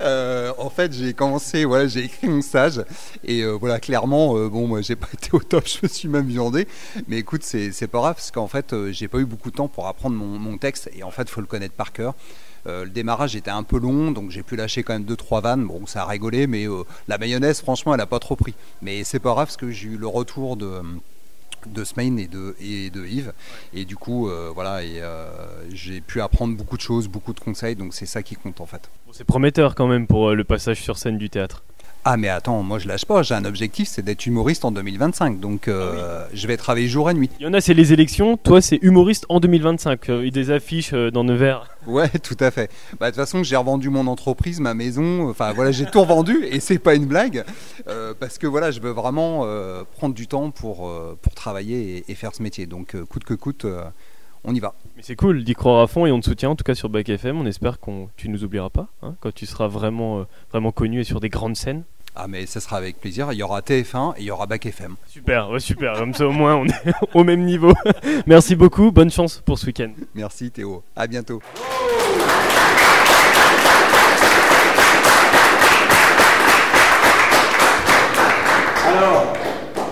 en 0.01 0.69
fait, 0.69 0.93
j'ai 0.93 1.13
commencé, 1.13 1.65
voilà, 1.65 1.87
j'ai 1.87 2.05
écrit 2.05 2.27
mon 2.27 2.41
stage 2.41 2.83
et 3.23 3.43
voilà, 3.45 3.79
clairement, 3.79 4.33
bon, 4.47 4.67
moi, 4.67 4.81
j'ai 4.81 4.95
pas 4.95 5.07
été 5.13 5.29
au 5.33 5.39
top, 5.39 5.67
je 5.67 5.79
me 5.83 5.87
suis 5.87 6.07
même 6.07 6.27
viandé. 6.27 6.67
Mais 7.07 7.17
écoute, 7.17 7.43
c'est 7.43 7.87
pas 7.87 7.99
grave 7.99 8.15
parce 8.15 8.31
qu'en 8.31 8.47
fait, 8.47 8.75
j'ai 8.91 9.07
pas 9.07 9.19
eu 9.19 9.25
beaucoup 9.25 9.51
de 9.51 9.55
temps 9.55 9.67
pour 9.67 9.87
apprendre 9.87 10.15
mon, 10.15 10.57
texte 10.57 10.89
et 10.95 11.03
en 11.03 11.11
fait, 11.11 11.29
faut 11.29 11.41
le 11.41 11.47
connaître 11.47 11.75
par 11.75 11.93
cœur. 11.93 12.13
Euh, 12.67 12.83
le 12.83 12.89
démarrage 12.89 13.35
était 13.35 13.51
un 13.51 13.63
peu 13.63 13.79
long, 13.79 14.11
donc 14.11 14.31
j'ai 14.31 14.43
pu 14.43 14.55
lâcher 14.55 14.83
quand 14.83 14.93
même 14.93 15.05
2-3 15.05 15.41
vannes. 15.41 15.65
Bon, 15.65 15.85
ça 15.85 16.03
a 16.03 16.05
rigolé, 16.05 16.47
mais 16.47 16.67
euh, 16.67 16.83
la 17.07 17.17
mayonnaise, 17.17 17.61
franchement, 17.61 17.93
elle 17.93 17.99
n'a 17.99 18.05
pas 18.05 18.19
trop 18.19 18.35
pris. 18.35 18.53
Mais 18.81 19.03
c'est 19.03 19.19
pas 19.19 19.31
grave 19.33 19.47
parce 19.47 19.57
que 19.57 19.71
j'ai 19.71 19.89
eu 19.89 19.97
le 19.97 20.07
retour 20.07 20.57
de 20.57 20.81
de 21.67 21.83
Smain 21.83 22.17
et 22.17 22.27
de, 22.27 22.55
et 22.61 22.89
de 22.89 23.05
Yves. 23.05 23.33
Et 23.73 23.85
du 23.85 23.95
coup, 23.95 24.29
euh, 24.29 24.51
voilà, 24.53 24.83
et 24.83 25.01
j'ai 25.73 26.01
pu 26.01 26.21
apprendre 26.21 26.55
beaucoup 26.55 26.77
de 26.77 26.81
choses, 26.81 27.07
beaucoup 27.07 27.33
de 27.33 27.39
conseils, 27.39 27.75
donc 27.75 27.93
c'est 27.93 28.05
ça 28.05 28.23
qui 28.23 28.35
compte 28.35 28.61
en 28.61 28.65
fait. 28.65 28.89
c'est 29.11 29.23
prometteur 29.23 29.75
quand 29.75 29.87
même 29.87 30.07
pour 30.07 30.31
le 30.31 30.43
passage 30.43 30.81
sur 30.81 30.97
scène 30.97 31.17
du 31.17 31.29
théâtre. 31.29 31.63
Ah 32.11 32.17
mais 32.17 32.27
attends, 32.27 32.63
moi 32.63 32.79
je 32.79 32.87
lâche 32.87 33.05
pas, 33.05 33.21
j'ai 33.21 33.35
un 33.35 33.45
objectif, 33.45 33.87
c'est 33.87 34.01
d'être 34.01 34.25
humoriste 34.25 34.65
en 34.65 34.71
2025, 34.71 35.39
donc 35.39 35.67
euh, 35.67 36.23
ah 36.25 36.27
je 36.33 36.47
vais 36.47 36.57
travailler 36.57 36.87
jour 36.87 37.07
et 37.11 37.13
nuit. 37.13 37.29
Il 37.39 37.43
y 37.43 37.47
en 37.47 37.53
a, 37.53 37.61
c'est 37.61 37.75
les 37.75 37.93
élections, 37.93 38.35
toi 38.35 38.63
c'est 38.63 38.79
humoriste 38.81 39.27
en 39.29 39.39
2025, 39.39 40.07
il 40.07 40.23
y 40.23 40.27
a 40.27 40.31
des 40.31 40.49
affiches 40.49 40.93
euh, 40.93 41.11
dans 41.11 41.23
Nevers. 41.23 41.69
Ouais, 41.85 42.09
tout 42.23 42.37
à 42.39 42.49
fait. 42.49 42.71
Bah, 42.99 43.11
de 43.11 43.15
toute 43.15 43.23
façon, 43.23 43.43
j'ai 43.43 43.55
revendu 43.55 43.91
mon 43.91 44.07
entreprise, 44.07 44.59
ma 44.59 44.73
maison, 44.73 45.29
enfin 45.29 45.53
voilà, 45.53 45.69
j'ai 45.71 45.85
tout 45.85 46.01
revendu 46.01 46.45
et 46.51 46.59
c'est 46.59 46.79
pas 46.79 46.95
une 46.95 47.05
blague, 47.05 47.43
euh, 47.87 48.15
parce 48.19 48.39
que 48.39 48.47
voilà, 48.47 48.71
je 48.71 48.79
veux 48.79 48.89
vraiment 48.89 49.45
prendre 49.97 50.15
du 50.15 50.25
temps 50.25 50.49
pour, 50.49 50.91
pour 51.21 51.35
travailler 51.35 52.05
et, 52.07 52.15
faire 52.15 52.33
ce 52.33 52.41
métier, 52.41 52.65
donc 52.65 52.99
coûte 53.03 53.23
que 53.23 53.35
coûte 53.35 53.67
on 54.43 54.55
y 54.55 54.59
va. 54.59 54.73
Mais 54.95 55.03
c'est 55.03 55.15
cool 55.15 55.43
d'y 55.43 55.53
croire 55.53 55.81
à 55.81 55.87
fond 55.87 56.05
et 56.05 56.11
on 56.11 56.19
te 56.19 56.25
soutient 56.25 56.49
en 56.49 56.55
tout 56.55 56.63
cas 56.63 56.75
sur 56.75 56.89
Back 56.89 57.09
FM. 57.09 57.39
On 57.39 57.45
espère 57.45 57.79
que 57.79 57.91
tu 58.15 58.29
nous 58.29 58.43
oublieras 58.43 58.69
pas 58.69 58.87
hein, 59.01 59.15
quand 59.19 59.33
tu 59.33 59.45
seras 59.45 59.67
vraiment, 59.67 60.19
euh, 60.19 60.23
vraiment 60.51 60.71
connu 60.71 61.01
et 61.01 61.03
sur 61.03 61.19
des 61.19 61.29
grandes 61.29 61.55
scènes. 61.55 61.83
Ah 62.15 62.27
mais 62.27 62.45
ça 62.45 62.59
sera 62.59 62.77
avec 62.77 62.99
plaisir. 62.99 63.31
Il 63.31 63.37
y 63.37 63.43
aura 63.43 63.61
TF1 63.61 64.15
et 64.17 64.21
il 64.21 64.25
y 64.25 64.31
aura 64.31 64.45
Back 64.45 64.65
FM. 64.65 64.95
Super, 65.07 65.49
super. 65.59 65.93
Comme 65.93 66.13
ça 66.13 66.27
au 66.27 66.31
moins 66.31 66.55
on 66.55 66.65
est 66.65 66.93
au 67.13 67.23
même 67.23 67.43
niveau. 67.45 67.73
Merci 68.27 68.55
beaucoup. 68.55 68.91
Bonne 68.91 69.11
chance 69.11 69.41
pour 69.45 69.57
ce 69.57 69.65
week-end. 69.67 69.91
Merci 70.15 70.51
Théo. 70.51 70.83
À 70.95 71.07
bientôt. 71.07 71.41
Alors, 78.85 79.33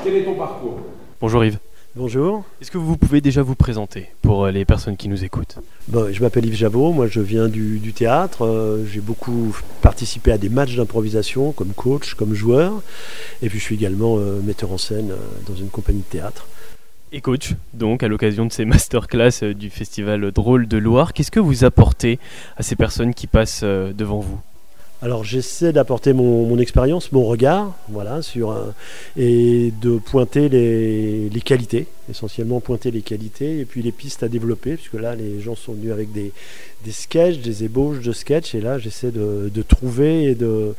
quel 0.03 0.15
est 0.15 0.23
ton 0.23 0.35
parcours? 0.35 0.79
Bonjour 1.21 1.43
Yves. 1.45 1.59
Bonjour. 1.97 2.43
Est-ce 2.61 2.69
que 2.69 2.77
vous 2.77 2.95
pouvez 2.95 3.21
déjà 3.21 3.41
vous 3.41 3.55
présenter 3.55 4.11
pour 4.21 4.45
euh, 4.45 4.51
les 4.51 4.65
personnes 4.65 4.95
qui 4.95 5.09
nous 5.09 5.23
écoutent 5.23 5.57
bon, 5.87 6.13
Je 6.13 6.21
m'appelle 6.21 6.45
Yves 6.45 6.53
Javot, 6.53 6.91
moi 6.91 7.07
je 7.07 7.21
viens 7.21 7.47
du, 7.47 7.91
théâtre. 7.91 8.45
Euh, 8.45 8.85
j'ai 8.85 8.99
beaucoup 8.99 9.57
participé 9.81 10.31
à 10.31 10.37
des 10.37 10.49
matchs 10.49 10.75
d'improvisation 10.75 11.53
comme 11.53 11.73
coach, 11.73 12.13
comme 12.13 12.35
joueur. 12.35 12.83
Et 13.41 13.49
puis 13.49 13.57
je 13.57 13.63
suis 13.63 13.73
également 13.73 14.19
euh, 14.19 14.39
metteur 14.41 14.71
en 14.71 14.77
scène 14.77 15.11
dans 15.47 15.55
une 15.55 15.69
compagnie 15.69 16.01
de 16.01 16.17
théâtre. 16.17 16.45
Et 17.11 17.19
coach, 17.19 17.55
donc 17.73 18.03
à 18.03 18.07
l'occasion 18.07 18.45
de 18.45 18.51
ces 18.51 18.65
masterclass 18.65 19.55
du 19.55 19.71
festival 19.71 20.31
Drôle 20.31 20.67
de 20.67 20.77
Loire, 20.77 21.13
qu'est-ce 21.13 21.31
que 21.31 21.39
vous 21.39 21.63
apportez 21.63 22.19
à 22.57 22.61
ces 22.61 22.75
personnes 22.75 23.15
qui 23.15 23.25
passent 23.25 23.63
devant 23.63 24.19
vous? 24.19 24.39
Alors 25.01 25.23
j'essaie 25.23 25.73
d'apporter 25.73 26.13
mon, 26.13 26.57
expérience, 26.57 27.11
mon 27.11 27.23
regard, 27.23 27.75
voilà, 27.89 28.21
et 29.15 29.71
de 29.81 29.97
pointer 29.99 30.49
les, 30.49 31.41
qualités, 31.41 31.87
essentiellement 32.09 32.59
pointer 32.59 32.89
les 32.89 33.01
qualités 33.01 33.59
et 33.59 33.65
puis 33.65 33.83
les 33.83 33.91
pistes 33.91 34.23
à 34.23 34.27
développer, 34.27 34.75
puisque 34.75 34.93
là 34.93 35.15
les 35.15 35.39
gens 35.39 35.55
sont 35.55 35.73
venus 35.73 35.91
avec 35.91 36.11
des, 36.11 36.31
des 36.83 36.91
sketchs, 36.91 37.37
des 37.37 37.63
ébauches 37.63 38.01
de 38.01 38.11
sketchs, 38.11 38.55
et 38.55 38.61
là 38.61 38.79
j'essaie 38.79 39.11
de, 39.11 39.61
trouver 39.67 40.31
et 40.31 40.35
de, 40.35 40.73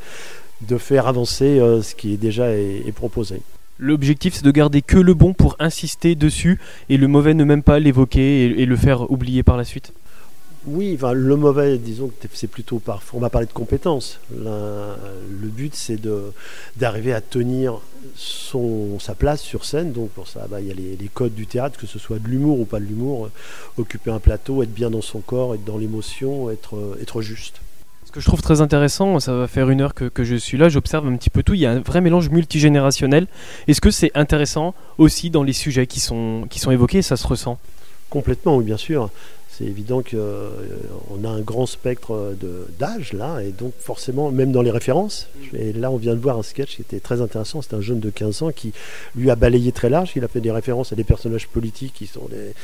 faire 0.78 1.06
avancer 1.06 1.60
euh, 1.60 1.82
ce 1.82 1.94
qui 1.94 2.14
est 2.14 2.16
déjà 2.16 2.48
proposé. 2.96 3.40
L'objectif, 3.80 4.34
c'est 4.34 4.44
de 4.44 4.50
garder 4.50 4.82
que 4.82 4.98
le 4.98 5.14
bon 5.14 5.32
pour 5.34 5.54
insister 5.60 6.16
dessus 6.16 6.58
et 6.88 6.96
le 6.96 7.06
mauvais 7.06 7.34
ne 7.34 7.44
même 7.44 7.62
pas 7.62 7.78
l'évoquer 7.78 8.46
et, 8.60 8.66
le 8.66 8.76
faire 8.76 9.08
oublier 9.12 9.44
par 9.44 9.56
la 9.56 9.64
suite 9.64 9.92
oui, 10.68 10.94
enfin, 10.94 11.12
le 11.12 11.36
mauvais, 11.36 11.78
disons 11.78 12.08
que 12.08 12.28
c'est 12.32 12.46
plutôt 12.46 12.78
par. 12.78 13.02
On 13.12 13.18
va 13.18 13.30
parler 13.30 13.46
de 13.46 13.52
compétences. 13.52 14.20
le 14.30 15.48
but, 15.48 15.74
c'est 15.74 16.00
d'arriver 16.76 17.12
à 17.12 17.20
tenir 17.20 17.80
son, 18.14 18.98
sa 18.98 19.14
place 19.14 19.40
sur 19.40 19.64
scène. 19.64 19.92
Donc, 19.92 20.10
pour 20.10 20.28
ça, 20.28 20.46
bah, 20.48 20.60
il 20.60 20.68
y 20.68 20.70
a 20.70 20.74
les, 20.74 21.10
codes 21.12 21.34
du 21.34 21.46
théâtre, 21.46 21.78
que 21.78 21.86
ce 21.86 21.98
soit 21.98 22.18
de 22.18 22.28
l'humour 22.28 22.60
ou 22.60 22.64
pas 22.64 22.80
de 22.80 22.84
l'humour. 22.84 23.26
Euh, 23.26 23.30
occuper 23.78 24.10
un 24.10 24.20
plateau, 24.20 24.62
être 24.62 24.72
bien 24.72 24.90
dans 24.90 25.02
son 25.02 25.20
corps, 25.20 25.54
être 25.54 25.64
dans 25.64 25.78
l'émotion, 25.78 26.50
être, 26.50 26.76
euh, 26.76 26.98
être 27.00 27.22
juste. 27.22 27.60
Ce 28.04 28.12
que 28.12 28.20
je 28.20 28.26
trouve 28.26 28.40
très 28.40 28.62
intéressant, 28.62 29.20
ça 29.20 29.34
va 29.34 29.46
faire 29.46 29.68
une 29.68 29.82
heure 29.82 29.92
que, 29.92 30.06
que 30.06 30.24
je 30.24 30.34
suis 30.34 30.56
là, 30.56 30.70
j'observe 30.70 31.06
un 31.06 31.16
petit 31.16 31.28
peu 31.28 31.42
tout. 31.42 31.54
Il 31.54 31.60
y 31.60 31.66
a 31.66 31.72
un 31.72 31.80
vrai 31.80 32.00
mélange 32.00 32.30
multigénérationnel. 32.30 33.26
Est-ce 33.66 33.82
que 33.82 33.90
c'est 33.90 34.10
intéressant 34.14 34.74
aussi 34.96 35.28
dans 35.28 35.42
les 35.42 35.52
sujets 35.52 35.86
qui 35.86 36.00
sont, 36.00 36.46
qui 36.48 36.58
sont 36.58 36.70
évoqués? 36.70 37.02
Ça 37.02 37.16
se 37.16 37.26
ressent? 37.26 37.58
Complètement, 38.08 38.56
oui, 38.56 38.64
bien 38.64 38.78
sûr 38.78 39.10
c'est 39.58 39.64
évident 39.64 40.02
qu'on 40.02 40.16
euh, 40.16 41.24
a 41.24 41.28
un 41.28 41.40
grand 41.40 41.66
spectre 41.66 42.36
d'âge 42.78 43.12
là, 43.12 43.40
et 43.40 43.50
donc 43.50 43.72
forcément, 43.80 44.30
même 44.30 44.52
dans 44.52 44.62
les 44.62 44.70
références, 44.70 45.28
et 45.52 45.72
là 45.72 45.90
on 45.90 45.96
vient 45.96 46.14
de 46.14 46.20
voir 46.20 46.38
un 46.38 46.42
sketch 46.44 46.76
qui 46.76 46.82
était 46.82 47.00
très 47.00 47.20
intéressant, 47.20 47.60
c'est 47.60 47.74
un 47.74 47.80
jeune 47.80 47.98
de 47.98 48.10
15 48.10 48.42
ans 48.42 48.52
qui 48.52 48.72
lui 49.16 49.30
a 49.30 49.36
balayé 49.36 49.72
très 49.72 49.90
large, 49.90 50.12
il 50.14 50.22
a 50.22 50.28
fait 50.28 50.40
des 50.40 50.52
références 50.52 50.92
à 50.92 50.96
des 50.96 51.04
personnages 51.04 51.48
politiques 51.48 51.94
qui 51.94 52.06
sont 52.06 52.28
des, 52.30 52.54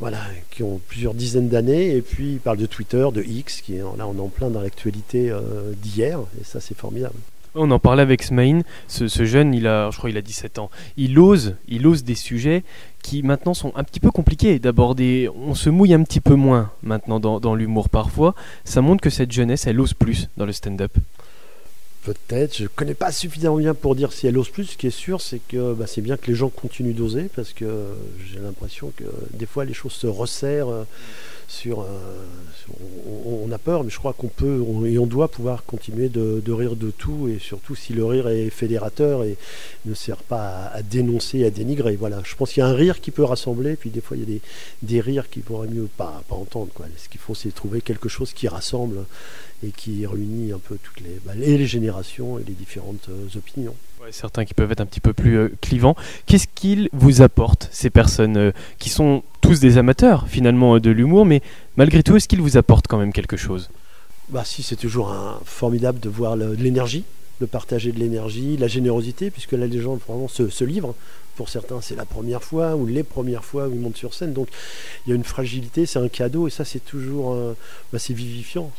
voilà, 0.00 0.18
qui 0.50 0.62
ont 0.62 0.80
plusieurs 0.86 1.14
dizaines 1.14 1.48
d'années, 1.48 1.96
et 1.96 2.02
puis 2.02 2.32
il 2.32 2.40
parle 2.40 2.58
de 2.58 2.66
Twitter, 2.66 3.06
de 3.12 3.22
X, 3.22 3.62
qui 3.62 3.76
est 3.76 3.78
là 3.78 4.06
on 4.06 4.16
est 4.16 4.20
en 4.20 4.28
plein 4.28 4.50
dans 4.50 4.60
l'actualité 4.60 5.30
euh, 5.30 5.72
d'hier, 5.82 6.20
et 6.40 6.44
ça 6.44 6.60
c'est 6.60 6.76
formidable. 6.76 7.14
On 7.56 7.70
en 7.70 7.78
parlait 7.78 8.02
avec 8.02 8.22
Smaïn, 8.24 8.62
ce, 8.88 9.06
jeune, 9.24 9.54
il 9.54 9.68
a, 9.68 9.90
je 9.90 9.96
crois 9.96 10.10
il 10.10 10.16
a 10.16 10.22
17 10.22 10.58
ans. 10.58 10.70
Il 10.96 11.18
ose, 11.20 11.54
il 11.68 11.86
ose 11.86 12.02
des 12.02 12.16
sujets 12.16 12.64
qui 13.02 13.22
maintenant 13.22 13.54
sont 13.54 13.72
un 13.76 13.84
petit 13.84 14.00
peu 14.00 14.10
compliqués 14.10 14.58
d'aborder. 14.58 15.30
On 15.36 15.54
se 15.54 15.70
mouille 15.70 15.94
un 15.94 16.02
petit 16.02 16.20
peu 16.20 16.34
moins 16.34 16.72
maintenant 16.82 17.20
dans, 17.20 17.54
l'humour 17.54 17.88
parfois. 17.88 18.34
Ça 18.64 18.80
montre 18.80 19.02
que 19.02 19.10
cette 19.10 19.30
jeunesse, 19.30 19.68
elle 19.68 19.80
ose 19.80 19.94
plus 19.94 20.28
dans 20.36 20.46
le 20.46 20.52
stand-up. 20.52 20.92
Peut-être, 22.02 22.56
je 22.56 22.64
ne 22.64 22.68
connais 22.68 22.94
pas 22.94 23.12
suffisamment 23.12 23.56
bien 23.56 23.72
pour 23.72 23.94
dire 23.94 24.12
si 24.12 24.26
elle 24.26 24.36
ose 24.36 24.48
plus. 24.48 24.64
Ce 24.64 24.76
qui 24.76 24.88
est 24.88 24.90
sûr, 24.90 25.20
c'est 25.20 25.40
que 25.46 25.74
bah, 25.74 25.86
c'est 25.86 26.02
bien 26.02 26.16
que 26.16 26.26
les 26.26 26.34
gens 26.34 26.48
continuent 26.48 26.94
d'oser 26.94 27.30
parce 27.34 27.52
que 27.52 27.84
j'ai 28.26 28.40
l'impression 28.40 28.92
que 28.96 29.04
des 29.32 29.46
fois 29.46 29.64
les 29.64 29.74
choses 29.74 29.92
se 29.92 30.08
resserrent 30.08 30.86
on, 33.26 33.50
a 33.52 33.58
peur, 33.58 33.84
mais 33.84 33.90
je 33.90 33.98
crois 33.98 34.12
qu'on 34.12 34.28
peut 34.28 34.64
et 34.86 34.98
on 34.98 35.06
doit 35.06 35.28
pouvoir 35.28 35.64
continuer 35.64 36.08
de, 36.08 36.52
rire 36.52 36.76
de 36.76 36.90
tout, 36.90 37.28
et 37.28 37.38
surtout 37.38 37.74
si 37.74 37.92
le 37.92 38.04
rire 38.04 38.28
est 38.28 38.50
fédérateur 38.50 39.24
et 39.24 39.36
ne 39.84 39.94
sert 39.94 40.22
pas 40.22 40.66
à, 40.66 40.82
dénoncer, 40.82 41.44
à 41.44 41.50
dénigrer. 41.50 41.96
Voilà, 41.96 42.20
je 42.24 42.34
pense 42.34 42.52
qu'il 42.52 42.60
y 42.60 42.64
a 42.64 42.68
un 42.68 42.74
rire 42.74 43.00
qui 43.00 43.10
peut 43.10 43.24
rassembler, 43.24 43.76
puis 43.76 43.90
des 43.90 44.00
fois 44.00 44.16
il 44.16 44.30
y 44.30 44.36
a 44.36 44.40
des, 44.82 45.00
rires 45.00 45.28
qui 45.28 45.40
pourraient 45.40 45.68
mieux 45.68 45.88
pas, 45.96 46.22
entendre. 46.30 46.70
Quoi. 46.74 46.86
Ce 46.96 47.08
qu'il 47.08 47.20
faut, 47.20 47.34
c'est 47.34 47.54
trouver 47.54 47.80
quelque 47.80 48.08
chose 48.08 48.32
qui 48.32 48.48
rassemble 48.48 49.04
et 49.62 49.70
qui 49.70 50.06
réunit 50.06 50.52
un 50.52 50.58
peu 50.58 50.78
toutes 50.82 51.00
les, 51.00 51.20
bah, 51.24 51.32
les 51.34 51.66
générations 51.66 52.38
et 52.38 52.44
les 52.44 52.52
différentes 52.52 53.08
euh, 53.08 53.28
certains 54.12 54.44
qui 54.44 54.54
peuvent 54.54 54.70
être 54.70 54.80
un 54.80 54.86
petit 54.86 55.00
peu 55.00 55.12
plus 55.12 55.36
euh, 55.36 55.52
clivants. 55.60 55.96
Qu'est-ce 56.26 56.46
qu'ils 56.54 56.88
vous 56.92 57.22
apportent, 57.22 57.68
ces 57.72 57.90
personnes 57.90 58.36
euh, 58.36 58.52
qui 58.78 58.88
sont 58.88 59.22
tous 59.40 59.60
des 59.60 59.78
amateurs 59.78 60.26
finalement 60.28 60.78
de 60.78 60.90
l'humour, 60.90 61.26
mais 61.26 61.42
malgré 61.76 62.02
tout, 62.02 62.16
est-ce 62.16 62.28
qu'ils 62.28 62.40
vous 62.40 62.56
apportent 62.56 62.86
quand 62.86 62.98
même 62.98 63.12
quelque 63.12 63.36
chose? 63.36 63.70
Bah 64.30 64.42
si, 64.44 64.62
c'est 64.62 64.76
toujours 64.76 65.14
formidable 65.44 66.00
de 66.00 66.08
voir 66.08 66.34
l'énergie, 66.34 67.04
de 67.40 67.46
partager 67.46 67.92
de 67.92 67.98
l'énergie, 67.98 68.56
la 68.56 68.68
générosité, 68.68 69.30
puisque 69.30 69.52
là 69.52 69.66
les 69.66 69.80
gens 69.80 69.96
vraiment 70.06 70.28
se, 70.28 70.48
se 70.48 70.64
livrent 70.64 70.94
pour 71.34 71.48
certains, 71.48 71.80
c'est 71.80 71.96
la 71.96 72.04
première 72.04 72.42
fois 72.42 72.76
ou 72.76 72.86
les 72.86 73.02
premières 73.02 73.44
fois 73.44 73.68
où 73.68 73.72
ils 73.72 73.80
montent 73.80 73.96
sur 73.96 74.14
scène. 74.14 74.32
Donc 74.32 74.48
il 75.06 75.10
y 75.10 75.12
a 75.12 75.16
une 75.16 75.24
fragilité, 75.24 75.86
c'est 75.86 75.98
un 75.98 76.08
cadeau 76.08 76.46
et 76.46 76.50
ça 76.50 76.64
c'est 76.64 76.84
toujours 76.84 77.32
euh, 77.32 77.54
bah, 77.92 77.98
c'est 77.98 78.14
vivifiant. 78.14 78.70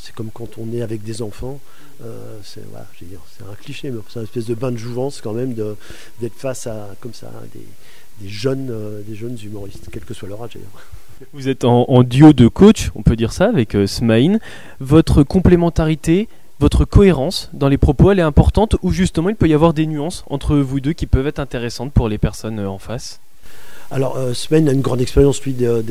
C'est 0.00 0.14
comme 0.14 0.30
quand 0.32 0.58
on 0.58 0.72
est 0.72 0.82
avec 0.82 1.02
des 1.02 1.22
enfants. 1.22 1.60
Euh, 2.04 2.38
c'est 2.44 2.60
un 2.60 3.54
cliché, 3.62 3.90
mais 3.90 3.98
c'est 4.08 4.20
une 4.20 4.24
espèce 4.24 4.46
de 4.46 4.54
bain 4.54 4.70
de 4.70 4.76
jouvence 4.76 5.20
quand 5.20 5.32
même 5.32 5.54
d'être 5.54 6.36
face 6.36 6.66
à 6.66 6.94
comme 7.00 7.14
ça 7.14 7.30
des, 7.54 8.28
jeunes, 8.28 8.68
euh, 8.70 9.02
des 9.02 9.14
jeunes 9.14 9.36
humoristes, 9.42 9.88
quel 9.90 10.04
que 10.04 10.14
soit 10.14 10.28
leur 10.28 10.42
âge 10.42 10.52
d'ailleurs. 10.54 10.86
Vous 11.32 11.48
êtes 11.48 11.64
en, 11.64 12.04
duo 12.04 12.32
de 12.32 12.46
coach, 12.46 12.90
on 12.94 13.02
peut 13.02 13.16
dire 13.16 13.32
ça, 13.32 13.46
avec 13.46 13.76
Smaïn. 13.86 14.38
Votre 14.78 15.24
complémentarité, 15.24 16.28
votre 16.60 16.84
cohérence 16.84 17.50
dans 17.52 17.68
les 17.68 17.78
propos, 17.78 18.10
elle 18.10 18.18
est 18.18 18.22
importante 18.22 18.76
ou 18.82 18.90
justement 18.90 19.28
il 19.28 19.36
peut 19.36 19.48
y 19.48 19.54
avoir 19.54 19.74
des 19.74 19.86
nuances 19.86 20.24
entre 20.28 20.56
vous 20.56 20.80
deux 20.80 20.92
qui 20.92 21.06
peuvent 21.06 21.26
être 21.26 21.38
intéressantes 21.38 21.92
pour 21.92 22.08
les 22.08 22.18
personnes 22.18 22.58
en 22.60 22.78
face? 22.78 23.20
Alors, 23.90 24.18
euh, 24.18 24.34
Sven 24.34 24.68
a 24.68 24.72
une 24.72 24.82
grande 24.82 25.00
expérience, 25.00 25.42
lui, 25.42 25.54
de, 25.54 25.82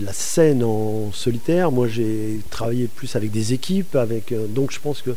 la 0.00 0.12
scène 0.12 0.62
en 0.62 1.10
solitaire. 1.12 1.72
Moi, 1.72 1.88
j'ai 1.88 2.38
travaillé 2.50 2.86
plus 2.86 3.16
avec 3.16 3.32
des 3.32 3.52
équipes. 3.52 3.96
Avec, 3.96 4.30
euh, 4.30 4.46
donc, 4.46 4.70
je 4.70 4.78
pense 4.78 5.02
que 5.02 5.10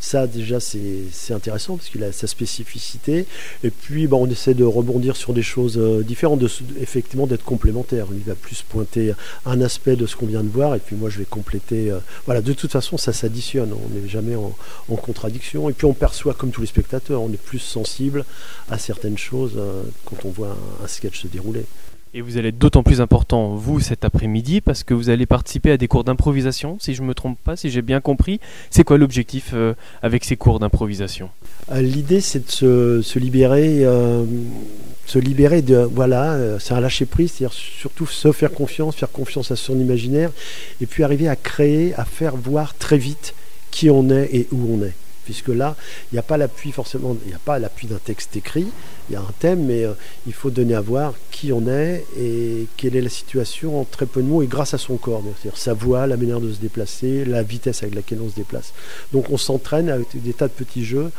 ça, 0.00 0.26
déjà, 0.26 0.60
c'est 0.60 1.34
intéressant 1.34 1.76
parce 1.76 1.90
qu'il 1.90 2.02
a 2.04 2.12
sa 2.12 2.26
spécificité. 2.26 3.26
Et 3.64 3.70
puis, 3.70 4.06
bon, 4.06 4.26
on 4.26 4.30
essaie 4.30 4.54
de 4.54 4.64
rebondir 4.64 5.14
sur 5.14 5.34
des 5.34 5.42
choses 5.42 5.76
euh, 5.76 6.02
différentes, 6.02 6.38
de, 6.38 6.48
effectivement, 6.80 7.26
d'être 7.26 7.44
complémentaire. 7.44 8.06
Lui 8.10 8.22
va 8.26 8.34
plus 8.34 8.62
pointer 8.62 9.12
un 9.44 9.60
aspect 9.60 9.96
de 9.96 10.06
ce 10.06 10.16
qu'on 10.16 10.26
vient 10.26 10.42
de 10.42 10.48
voir. 10.48 10.74
Et 10.74 10.78
puis, 10.80 10.96
moi, 10.96 11.10
je 11.10 11.18
vais 11.18 11.26
compléter. 11.26 11.92
voilà, 12.24 12.40
de 12.40 12.54
toute 12.54 12.72
façon, 12.72 12.96
ça 12.96 13.12
s'additionne. 13.12 13.74
On 13.74 13.94
n'est 13.94 14.08
jamais 14.08 14.36
en, 14.36 14.54
contradiction. 14.96 15.68
Et 15.68 15.74
puis, 15.74 15.84
on 15.84 15.92
perçoit, 15.92 16.32
comme 16.32 16.50
tous 16.50 16.62
les 16.62 16.66
spectateurs, 16.66 17.20
on 17.20 17.30
est 17.30 17.40
plus 17.40 17.58
sensible 17.58 18.24
à 18.70 18.78
certaines 18.78 19.18
choses 19.18 19.58
quand 20.06 20.24
on 20.24 20.30
voit 20.30 20.56
un 20.82 20.86
sketch 20.86 21.22
se 21.22 21.26
dérouler. 21.26 21.57
Et 22.14 22.22
vous 22.22 22.38
allez 22.38 22.48
être 22.48 22.58
d'autant 22.58 22.82
plus 22.82 23.02
important, 23.02 23.54
vous, 23.54 23.80
cet 23.80 24.04
après-midi, 24.04 24.62
parce 24.62 24.82
que 24.82 24.94
vous 24.94 25.10
allez 25.10 25.26
participer 25.26 25.70
à 25.70 25.76
des 25.76 25.88
cours 25.88 26.04
d'improvisation, 26.04 26.78
si 26.80 26.94
je 26.94 27.02
ne 27.02 27.06
me 27.06 27.14
trompe 27.14 27.38
pas, 27.38 27.54
si 27.54 27.68
j'ai 27.68 27.82
bien 27.82 28.00
compris. 28.00 28.40
C'est 28.70 28.82
quoi 28.82 28.96
l'objectif 28.96 29.50
euh, 29.52 29.74
avec 30.00 30.24
ces 30.24 30.36
cours 30.36 30.58
d'improvisation? 30.58 31.28
Euh, 31.70 31.82
L'idée, 31.82 32.22
c'est 32.22 32.46
de 32.46 33.02
se, 33.02 33.18
libérer, 33.18 33.84
euh, 33.84 34.24
se 35.04 35.18
libérer 35.18 35.60
de. 35.60 35.76
Voilà, 35.76 36.58
c'est 36.58 36.72
un 36.72 36.80
lâcher-prise, 36.80 37.32
c'est-à-dire 37.32 37.54
surtout 37.54 38.06
se 38.06 38.32
faire 38.32 38.52
confiance, 38.52 38.96
faire 38.96 39.12
confiance 39.12 39.50
à 39.50 39.56
son 39.56 39.78
imaginaire, 39.78 40.30
et 40.80 40.86
puis 40.86 41.04
arriver 41.04 41.28
à 41.28 41.36
créer, 41.36 41.94
à 41.94 42.06
faire 42.06 42.36
voir 42.36 42.74
très 42.74 42.96
vite 42.96 43.34
qui 43.70 43.90
on 43.90 44.08
est 44.08 44.30
et 44.32 44.48
où 44.50 44.76
on 44.78 44.82
est 44.82 44.94
puisque 45.28 45.48
là, 45.48 45.76
il 46.10 46.14
n'y 46.14 46.18
a 46.18 46.22
pas 46.22 46.38
l'appui 46.38 46.72
forcément, 46.72 47.14
il 47.26 47.28
n'y 47.28 47.34
a 47.34 47.38
pas 47.38 47.58
l'appui 47.58 47.86
d'un 47.86 47.98
texte 48.02 48.34
écrit, 48.34 48.68
il 49.10 49.12
y 49.12 49.16
a 49.16 49.20
un 49.20 49.32
thème, 49.40 49.66
mais 49.66 49.84
euh, 49.84 49.92
il 50.26 50.32
faut 50.32 50.48
donner 50.48 50.74
à 50.74 50.80
voir 50.80 51.12
qui 51.30 51.52
on 51.52 51.68
est 51.68 52.02
et 52.18 52.66
quelle 52.78 52.96
est 52.96 53.02
la 53.02 53.10
situation 53.10 53.78
en 53.78 53.84
très 53.84 54.06
peu 54.06 54.22
de 54.22 54.26
mots 54.26 54.40
et 54.40 54.46
grâce 54.46 54.72
à 54.72 54.78
son 54.78 54.96
corps, 54.96 55.22
c'est-à-dire 55.22 55.58
sa 55.58 55.74
voix, 55.74 56.06
la 56.06 56.16
manière 56.16 56.40
de 56.40 56.50
se 56.50 56.60
déplacer, 56.60 57.26
la 57.26 57.42
vitesse 57.42 57.82
avec 57.82 57.94
laquelle 57.94 58.20
on 58.24 58.30
se 58.30 58.36
déplace. 58.36 58.72
Donc 59.12 59.26
on 59.28 59.36
s'entraîne 59.36 59.90
avec 59.90 60.06
des 60.14 60.32
tas 60.32 60.48
de 60.48 60.52
petits 60.54 60.86
jeux 60.86 61.10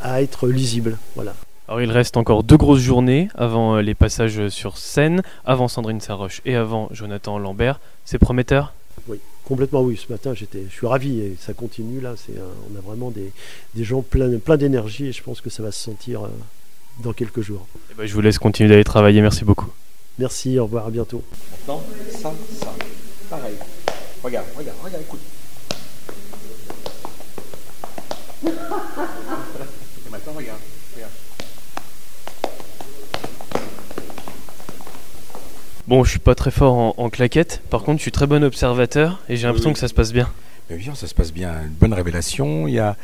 à 0.00 0.20
être 0.20 0.48
lisible, 0.48 0.98
voilà. 1.14 1.36
Alors 1.68 1.80
il 1.80 1.92
reste 1.92 2.16
encore 2.16 2.42
deux 2.42 2.56
grosses 2.56 2.80
journées 2.80 3.28
avant 3.36 3.76
euh, 3.76 3.82
les 3.82 3.94
passages 3.94 4.48
sur 4.48 4.78
scène, 4.78 5.22
avant 5.44 5.68
Sandrine 5.68 6.00
Saroche 6.00 6.42
et 6.44 6.56
avant 6.56 6.88
Jonathan 6.90 7.38
Lambert. 7.38 7.78
C'est 8.04 8.18
prometteur? 8.18 8.72
Oui. 9.08 9.18
Complètement 9.44 9.82
oui, 9.82 9.96
ce 9.96 10.10
matin 10.10 10.32
j'étais, 10.34 10.64
je 10.70 10.74
suis 10.74 10.86
ravi 10.86 11.20
et 11.20 11.36
ça 11.38 11.52
continue 11.52 12.00
là, 12.00 12.14
c'est, 12.16 12.32
on 12.72 12.78
a 12.78 12.80
vraiment 12.80 13.10
des, 13.10 13.30
des 13.74 13.84
gens 13.84 14.00
pleins 14.00 14.38
plein 14.38 14.56
d'énergie 14.56 15.08
et 15.08 15.12
je 15.12 15.22
pense 15.22 15.42
que 15.42 15.50
ça 15.50 15.62
va 15.62 15.70
se 15.70 15.82
sentir 15.82 16.24
euh, 16.24 16.28
dans 17.02 17.12
quelques 17.12 17.42
jours. 17.42 17.66
Eh 17.90 17.94
ben, 17.94 18.06
je 18.06 18.14
vous 18.14 18.22
laisse 18.22 18.38
continuer 18.38 18.70
d'aller 18.70 18.84
travailler, 18.84 19.20
merci 19.20 19.44
beaucoup. 19.44 19.70
Merci, 20.18 20.58
au 20.58 20.64
revoir, 20.64 20.86
à 20.86 20.90
bientôt. 20.90 21.22
Maintenant, 21.50 21.82
ça, 22.10 22.32
ça, 22.60 22.72
pareil. 23.28 23.56
Regarde, 24.22 24.46
regarde, 24.56 24.78
regarde, 24.82 25.02
écoute. 25.02 25.20
et 28.46 30.10
maintenant, 30.10 30.32
regarde. 30.34 30.60
Bon, 35.86 36.02
je 36.02 36.10
suis 36.10 36.18
pas 36.18 36.34
très 36.34 36.50
fort 36.50 36.74
en, 36.74 36.94
en 36.96 37.10
claquettes. 37.10 37.60
Par 37.68 37.82
contre, 37.82 37.98
je 37.98 38.02
suis 38.02 38.10
très 38.12 38.26
bon 38.26 38.42
observateur 38.42 39.20
et 39.28 39.36
j'ai 39.36 39.46
l'impression 39.46 39.70
que 39.74 39.78
ça 39.78 39.86
se 39.86 39.92
passe 39.92 40.14
bien. 40.14 40.30
Mais 40.70 40.78
bien, 40.78 40.94
ça 40.94 41.06
se 41.06 41.14
passe 41.14 41.30
bien. 41.30 41.52
Une 41.62 41.74
bonne 41.74 41.92
révélation. 41.92 42.66
Il 42.66 42.74
y 42.74 42.78
a... 42.78 42.96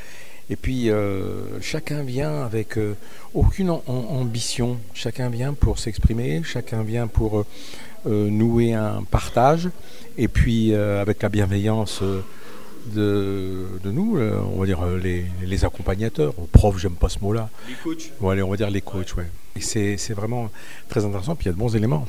Et 0.49 0.57
puis, 0.57 0.90
euh, 0.90 1.61
chacun 1.61 2.03
vient 2.03 2.43
avec 2.43 2.79
euh, 2.79 2.95
aucune 3.35 3.69
ambition. 3.87 4.79
Chacun 4.95 5.29
vient 5.29 5.53
pour 5.53 5.79
s'exprimer. 5.79 6.40
Chacun 6.43 6.83
vient 6.83 7.07
pour 7.07 7.45
euh, 8.07 8.31
nouer 8.31 8.73
un 8.73 9.05
partage. 9.11 9.69
Et 10.16 10.29
puis, 10.29 10.75
avec 10.75 11.23
la 11.23 11.29
bienveillance 11.29 12.03
de, 12.03 13.66
de, 13.85 13.90
nous, 13.90 14.19
on 14.19 14.59
va 14.59 14.64
dire 14.64 14.85
les, 14.87 15.27
les 15.45 15.64
accompagnateurs. 15.66 16.33
Prof, 16.51 16.79
j'aime 16.79 16.95
pas 16.95 17.11
ce 17.11 17.19
mot-là. 17.21 17.51
Les 17.69 17.75
coachs. 17.75 18.11
Ouais, 18.23 18.40
on 18.40 18.49
va 18.49 18.57
dire 18.57 18.71
les 18.71 18.81
coachs, 18.81 19.14
ouais. 19.16 19.29
Et 19.55 19.61
c'est 19.61 20.14
vraiment 20.14 20.51
très 20.88 21.05
intéressant. 21.05 21.37
Puis 21.37 21.45
il 21.45 21.49
y 21.49 21.51
a 21.51 21.53
de 21.53 21.59
bons 21.59 21.77
éléments 21.77 22.07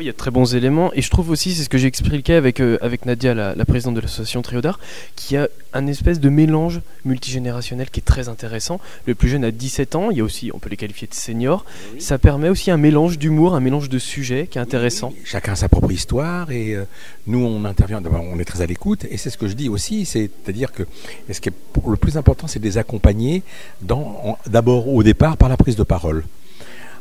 il 0.00 0.06
y 0.06 0.08
a 0.08 0.12
de 0.12 0.16
très 0.16 0.30
bons 0.30 0.54
éléments 0.54 0.90
et 0.94 1.02
je 1.02 1.10
trouve 1.10 1.30
aussi, 1.30 1.54
c'est 1.54 1.64
ce 1.64 1.68
que 1.68 1.78
j'ai 1.78 1.86
expliqué 1.86 2.34
avec, 2.34 2.60
euh, 2.60 2.78
avec 2.80 3.06
Nadia, 3.06 3.34
la, 3.34 3.64
présidente 3.64 3.94
de 3.94 4.00
l'association 4.00 4.42
Triodar, 4.42 4.78
qui 5.16 5.36
a 5.36 5.48
un 5.72 5.86
espèce 5.86 6.20
de 6.20 6.28
mélange 6.28 6.80
multigénérationnel 7.04 7.90
qui 7.90 8.00
est 8.00 8.04
très 8.04 8.28
intéressant. 8.28 8.80
Le 9.06 9.14
plus 9.14 9.28
jeune 9.28 9.44
a 9.44 9.50
17 9.50 9.94
ans, 9.96 10.10
il 10.10 10.18
y 10.18 10.20
a 10.20 10.24
aussi, 10.24 10.50
on 10.54 10.58
peut 10.58 10.70
les 10.70 10.76
qualifier 10.76 11.08
de 11.08 11.14
seniors. 11.14 11.64
Ça 11.98 12.18
permet 12.18 12.48
aussi 12.48 12.70
un 12.70 12.76
mélange 12.76 13.18
d'humour, 13.18 13.54
un 13.54 13.60
mélange 13.60 13.88
de 13.88 13.98
sujets 13.98 14.46
qui 14.46 14.58
est 14.58 14.60
intéressant. 14.60 15.12
chacun 15.24 15.52
a 15.52 15.56
sa 15.56 15.68
propre 15.68 15.90
histoire 15.90 16.50
et 16.50 16.74
euh, 16.74 16.84
nous 17.26 17.38
on 17.38 17.64
intervient, 17.64 18.02
on 18.04 18.38
est 18.38 18.44
très 18.44 18.62
à 18.62 18.66
l'écoute 18.66 19.04
et 19.10 19.16
c'est 19.16 19.30
ce 19.30 19.38
que 19.38 19.48
je 19.48 19.54
dis 19.54 19.68
aussi, 19.68 20.04
c'est-à-dire 20.04 20.72
que 20.72 20.84
ce 21.30 21.40
qui 21.40 21.48
est 21.48 21.52
le 21.86 21.96
plus 21.96 22.16
important 22.16 22.46
c'est 22.46 22.58
de 22.58 22.64
les 22.64 22.78
accompagner 22.78 23.42
d'abord 23.80 24.88
au 24.88 25.02
départ 25.02 25.36
par 25.36 25.48
la 25.48 25.56
prise 25.56 25.76
de 25.76 25.82
parole. 25.82 26.24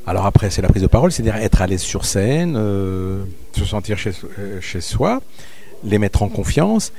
Alors 0.08 0.26
après, 0.26 0.50
c'est 0.52 0.62
la 0.62 0.68
prise 0.68 0.84
de 0.84 0.88
parole, 0.88 1.12
c'est-à-dire 1.12 1.36
être 1.36 1.62
à 1.62 1.68
l'aise 1.68 1.82
sur 1.82 2.06
scène, 2.06 2.56
euh, 2.58 3.24
se 3.54 3.66
sentir 3.66 3.98
chez, 3.98 4.12
euh, 4.40 4.62
chez, 4.62 4.82
soi, 4.82 5.22
les 5.84 5.98
mettre 5.98 6.22
en 6.22 6.30
confiance. 6.30 6.94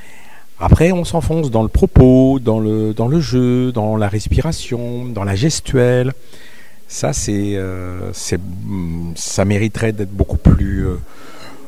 Après, 0.58 0.90
on 0.90 1.04
s'enfonce 1.04 1.50
dans 1.50 1.62
le 1.62 1.68
propos, 1.68 2.40
dans 2.40 2.58
le, 2.58 2.94
dans 2.94 3.06
le 3.06 3.20
jeu, 3.20 3.70
dans 3.70 3.96
la 3.96 4.08
respiration, 4.08 5.04
dans 5.04 5.22
la 5.22 5.36
gestuelle. 5.36 6.14
Ça, 6.88 7.12
c'est, 7.12 7.56
euh, 7.56 8.12
ça 8.12 9.44
mériterait 9.44 9.92
d'être 9.92 10.12
beaucoup 10.12 10.38
plus 10.38 10.86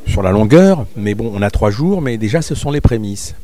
sur 0.06 0.22
la 0.22 0.30
longueur. 0.32 0.86
Mais 0.96 1.14
bon, 1.14 1.30
on 1.34 1.42
a 1.42 1.50
trois 1.50 1.70
jours, 1.70 2.00
mais 2.00 2.16
déjà, 2.18 2.42
ce 2.42 2.54
sont 2.54 2.70
les 2.70 2.80
prémices. 2.80 3.34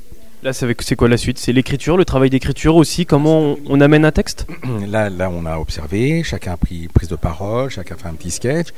Là, 0.45 0.53
c'est 0.53 0.95
quoi 0.95 1.09
la 1.09 1.17
suite? 1.17 1.39
C'est 1.39 1.55
l'écriture, 1.55 1.97
le 1.97 2.05
travail 2.05 2.29
d'écriture 2.29 2.77
aussi? 2.77 3.07
Comment 3.07 3.57
on, 3.67 3.81
amène 3.81 4.05
un 4.05 4.13
texte? 4.13 4.47
Là, 4.87 5.31
on 5.31 5.47
a 5.47 5.57
observé, 5.57 6.23
chacun 6.23 6.53
a 6.53 6.57
pris 6.59 6.87
prise 6.89 7.09
de 7.09 7.17
parole, 7.17 7.71
chacun 7.71 7.95
a 7.95 7.99
fait 7.99 8.09
un 8.09 8.13
petit 8.13 8.31
sketch. 8.31 8.69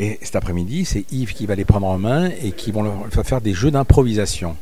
Et 0.00 0.18
cet 0.20 0.34
après-midi, 0.34 0.84
c'est 0.84 1.04
Yves 1.12 1.32
qui 1.32 1.46
va 1.46 1.54
les 1.54 1.64
prendre 1.64 1.86
en 1.86 1.96
main 1.96 2.28
et 2.42 2.50
qui 2.50 2.72
vont 2.72 2.82
leur 2.82 3.24
faire 3.24 3.40
des 3.40 3.54
jeux 3.54 3.70
d'improvisation. 3.70 4.56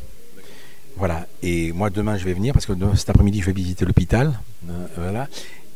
Voilà. 0.98 1.26
Et 1.42 1.72
moi, 1.72 1.88
demain, 1.88 2.18
je 2.18 2.26
vais 2.26 2.34
venir 2.34 2.52
parce 2.52 2.66
que 2.66 2.74
cet 2.94 3.08
après-midi, 3.08 3.40
je 3.40 3.46
vais 3.46 3.52
visiter 3.52 3.86
l'hôpital. 3.86 4.38
Euh, 4.68 4.86
voilà. 4.98 5.28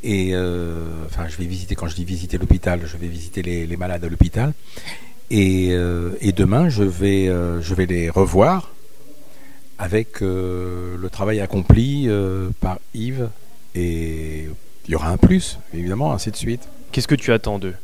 Et 0.03 0.35
euh, 0.35 0.85
enfin, 1.07 1.29
je 1.29 1.39
vais 1.39 1.47
visiter, 1.47 1.77
quand 1.77 1.89
je 1.89 1.95
dis 1.95 2.05
visiter 2.05 2.37
l'hôpital, 2.37 2.83
je 2.85 2.99
vais 2.99 3.09
visiter 3.09 3.41
les, 3.41 3.77
malades 3.79 4.05
à 4.05 4.09
l'hôpital. 4.11 4.53
Et, 5.31 5.71
euh, 5.71 6.11
demain, 6.37 6.69
je 6.69 6.83
vais 6.83 7.87
les 7.87 8.11
revoir 8.11 8.74
avec 9.85 10.23
euh, 10.23 10.97
le 10.97 11.11
travail 11.11 11.41
accompli 11.41 12.05
euh, 12.09 12.49
par 12.61 12.79
Yves 12.95 13.29
et 13.75 14.49
il 14.87 14.91
y 14.91 14.95
aura 14.95 15.11
un 15.11 15.19
plus, 15.19 15.59
évidemment, 15.75 16.15
ainsi 16.15 16.31
de 16.31 16.37
suite. 16.37 16.69
Qu'est-ce 16.91 17.07
que 17.07 17.15
tu 17.15 17.33
attends 17.33 17.59
d'eux? 17.59 17.75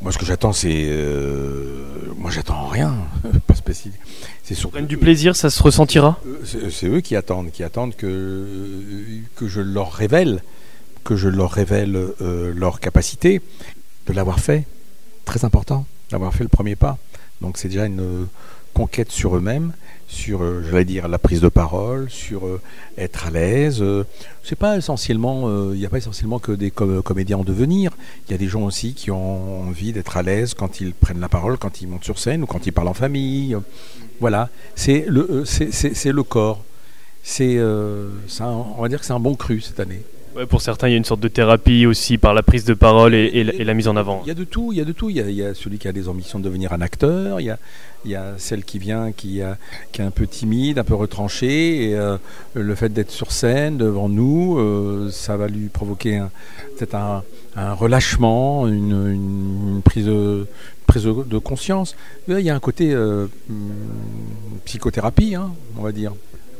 Moi, 0.00 0.12
ce 0.12 0.18
que 0.18 0.24
j'attends, 0.24 0.54
c'est. 0.54 0.86
euh, 0.88 1.84
moi, 2.16 2.30
j'attends 2.30 2.66
rien. 2.66 2.94
pas 3.46 3.54
spécial. 3.54 3.92
C'est 4.44 4.54
surtout. 4.54 4.72
Prennent 4.72 4.86
du 4.86 4.96
plaisir, 4.96 5.36
ça 5.36 5.50
se 5.50 5.62
ressentira? 5.62 6.18
C'est 6.70 6.86
eux 6.86 7.00
qui 7.02 7.16
attendent, 7.16 7.50
qui 7.50 7.62
attendent 7.62 7.94
que, 7.96 8.46
que 9.36 9.46
je 9.46 9.60
leur 9.60 9.92
révèle, 9.92 10.42
que 11.04 11.16
je 11.16 11.28
leur 11.28 11.50
révèle 11.50 11.96
euh, 11.96 12.52
leur 12.54 12.80
capacité 12.80 13.42
de 14.06 14.12
l'avoir 14.14 14.40
fait. 14.40 14.64
Très 15.26 15.44
important, 15.44 15.86
d'avoir 16.10 16.32
fait 16.32 16.44
le 16.44 16.48
premier 16.48 16.76
pas. 16.76 16.96
Donc 17.42 17.58
c'est 17.58 17.68
déjà 17.68 17.84
une 17.84 18.26
conquête 18.74 19.10
sur 19.10 19.36
eux-mêmes, 19.36 19.72
sur, 20.08 20.42
euh, 20.42 20.62
j'allais 20.70 20.84
dire, 20.84 21.08
la 21.08 21.18
prise 21.18 21.40
de 21.40 21.48
parole, 21.48 22.08
sur 22.10 22.46
euh, 22.46 22.60
être 22.96 23.26
à 23.26 23.30
l'aise. 23.30 23.78
Euh, 23.82 24.04
c'est 24.44 24.54
pas 24.56 24.76
essentiellement, 24.76 25.48
il 25.72 25.78
n'y 25.78 25.86
a 25.86 25.88
pas 25.88 25.98
essentiellement 25.98 26.38
que 26.38 26.52
des 26.52 26.70
com- 26.70 27.02
comédiens 27.02 27.38
en 27.38 27.44
devenir. 27.44 27.90
Il 28.28 28.32
y 28.32 28.34
a 28.34 28.38
des 28.38 28.46
gens 28.48 28.62
aussi 28.62 28.94
qui 28.94 29.10
ont 29.10 29.62
envie 29.68 29.92
d'être 29.92 30.16
à 30.16 30.22
l'aise 30.22 30.54
quand 30.54 30.80
ils 30.80 30.92
prennent 30.94 31.20
la 31.20 31.28
parole, 31.28 31.58
quand 31.58 31.80
ils 31.82 31.88
montent 31.88 32.04
sur 32.04 32.18
scène 32.18 32.42
ou 32.42 32.46
quand 32.46 32.64
ils 32.66 32.72
parlent 32.72 32.88
en 32.88 32.94
famille. 32.94 33.56
Voilà, 34.20 34.48
c'est 34.76 35.04
le, 35.08 35.44
c'est- 35.44 36.12
le 36.12 36.22
corps. 36.22 36.62
C'est, 37.24 37.58
on 37.60 38.80
va 38.82 38.88
dire 38.88 39.00
que 39.00 39.04
c'est 39.06 39.12
un 39.12 39.18
bon 39.20 39.34
cru 39.34 39.60
cette 39.60 39.80
année. 39.80 40.02
Pour 40.44 40.60
certains, 40.60 40.88
il 40.88 40.90
y 40.90 40.94
a 40.94 40.98
une 40.98 41.04
sorte 41.04 41.20
de 41.20 41.28
thérapie 41.28 41.86
aussi 41.86 42.18
par 42.18 42.34
la 42.34 42.42
prise 42.42 42.64
de 42.64 42.74
parole 42.74 43.14
et, 43.14 43.42
la- 43.42 43.74
mise 43.74 43.88
en 43.88 43.96
avant. 43.96 44.20
Il 44.24 44.28
y 44.28 44.30
a 44.30 44.34
de 44.34 44.44
tout, 44.44 44.72
il 44.72 44.78
y 44.78 44.80
a 44.80 44.84
de 44.84 44.92
tout. 44.92 45.08
Il 45.08 45.16
y 45.16 45.42
a, 45.42 45.54
celui 45.54 45.78
qui 45.78 45.88
a 45.88 45.92
des 45.92 46.08
ambitions 46.08 46.38
de 46.38 46.44
devenir 46.44 46.72
un 46.72 46.80
acteur, 46.80 47.40
il 47.40 47.54
y 48.04 48.14
a, 48.14 48.34
celle 48.36 48.64
qui 48.64 48.78
vient, 48.78 49.12
qui, 49.12 49.40
est 49.40 50.00
un 50.00 50.10
peu 50.10 50.26
timide, 50.26 50.78
un 50.78 50.84
peu 50.84 50.94
retranchée, 50.94 51.90
et 51.90 51.94
euh, 51.94 52.18
le 52.54 52.74
fait 52.74 52.90
d'être 52.90 53.10
sur 53.10 53.32
scène 53.32 53.78
devant 53.78 54.08
nous, 54.08 54.58
euh, 54.58 55.10
ça 55.10 55.36
va 55.36 55.48
lui 55.48 55.68
provoquer 55.68 56.22
peut-être 56.76 56.94
un, 56.94 57.22
relâchement, 57.72 58.68
une, 58.68 59.80
prise, 59.84 60.06
de, 60.06 60.46
conscience. 61.38 61.96
Il 62.28 62.40
y 62.40 62.50
a 62.50 62.54
un 62.54 62.60
côté 62.60 62.92
euh, 62.92 63.26
hum, 63.48 63.70
psychothérapie, 64.64 65.34
hein, 65.34 65.52
on 65.78 65.82
va 65.82 65.92
dire. 65.92 66.12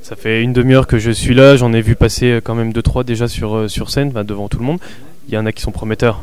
Ça 0.09 0.15
fait 0.15 0.41
une 0.41 0.53
demi-heure 0.53 0.87
que 0.87 1.01
je 1.01 1.11
suis 1.11 1.35
là, 1.35 1.57
j'en 1.57 1.73
ai 1.73 1.81
vu 1.81 1.97
passer 1.97 2.27
euh, 2.35 2.41
quand 2.41 2.55
même 2.55 2.73
deux 2.73 2.81
trois 2.81 3.03
déjà 3.03 3.27
sur, 3.27 3.57
euh, 3.57 3.67
sur 3.67 3.91
scène, 3.91 4.11
devant 4.23 4.47
tout 4.47 4.61
le 4.61 4.65
monde. 4.65 4.79
Il 5.27 5.35
y 5.35 5.37
en 5.37 5.45
a 5.47 5.51
qui 5.51 5.61
sont 5.63 5.73
prometteurs. 5.73 6.21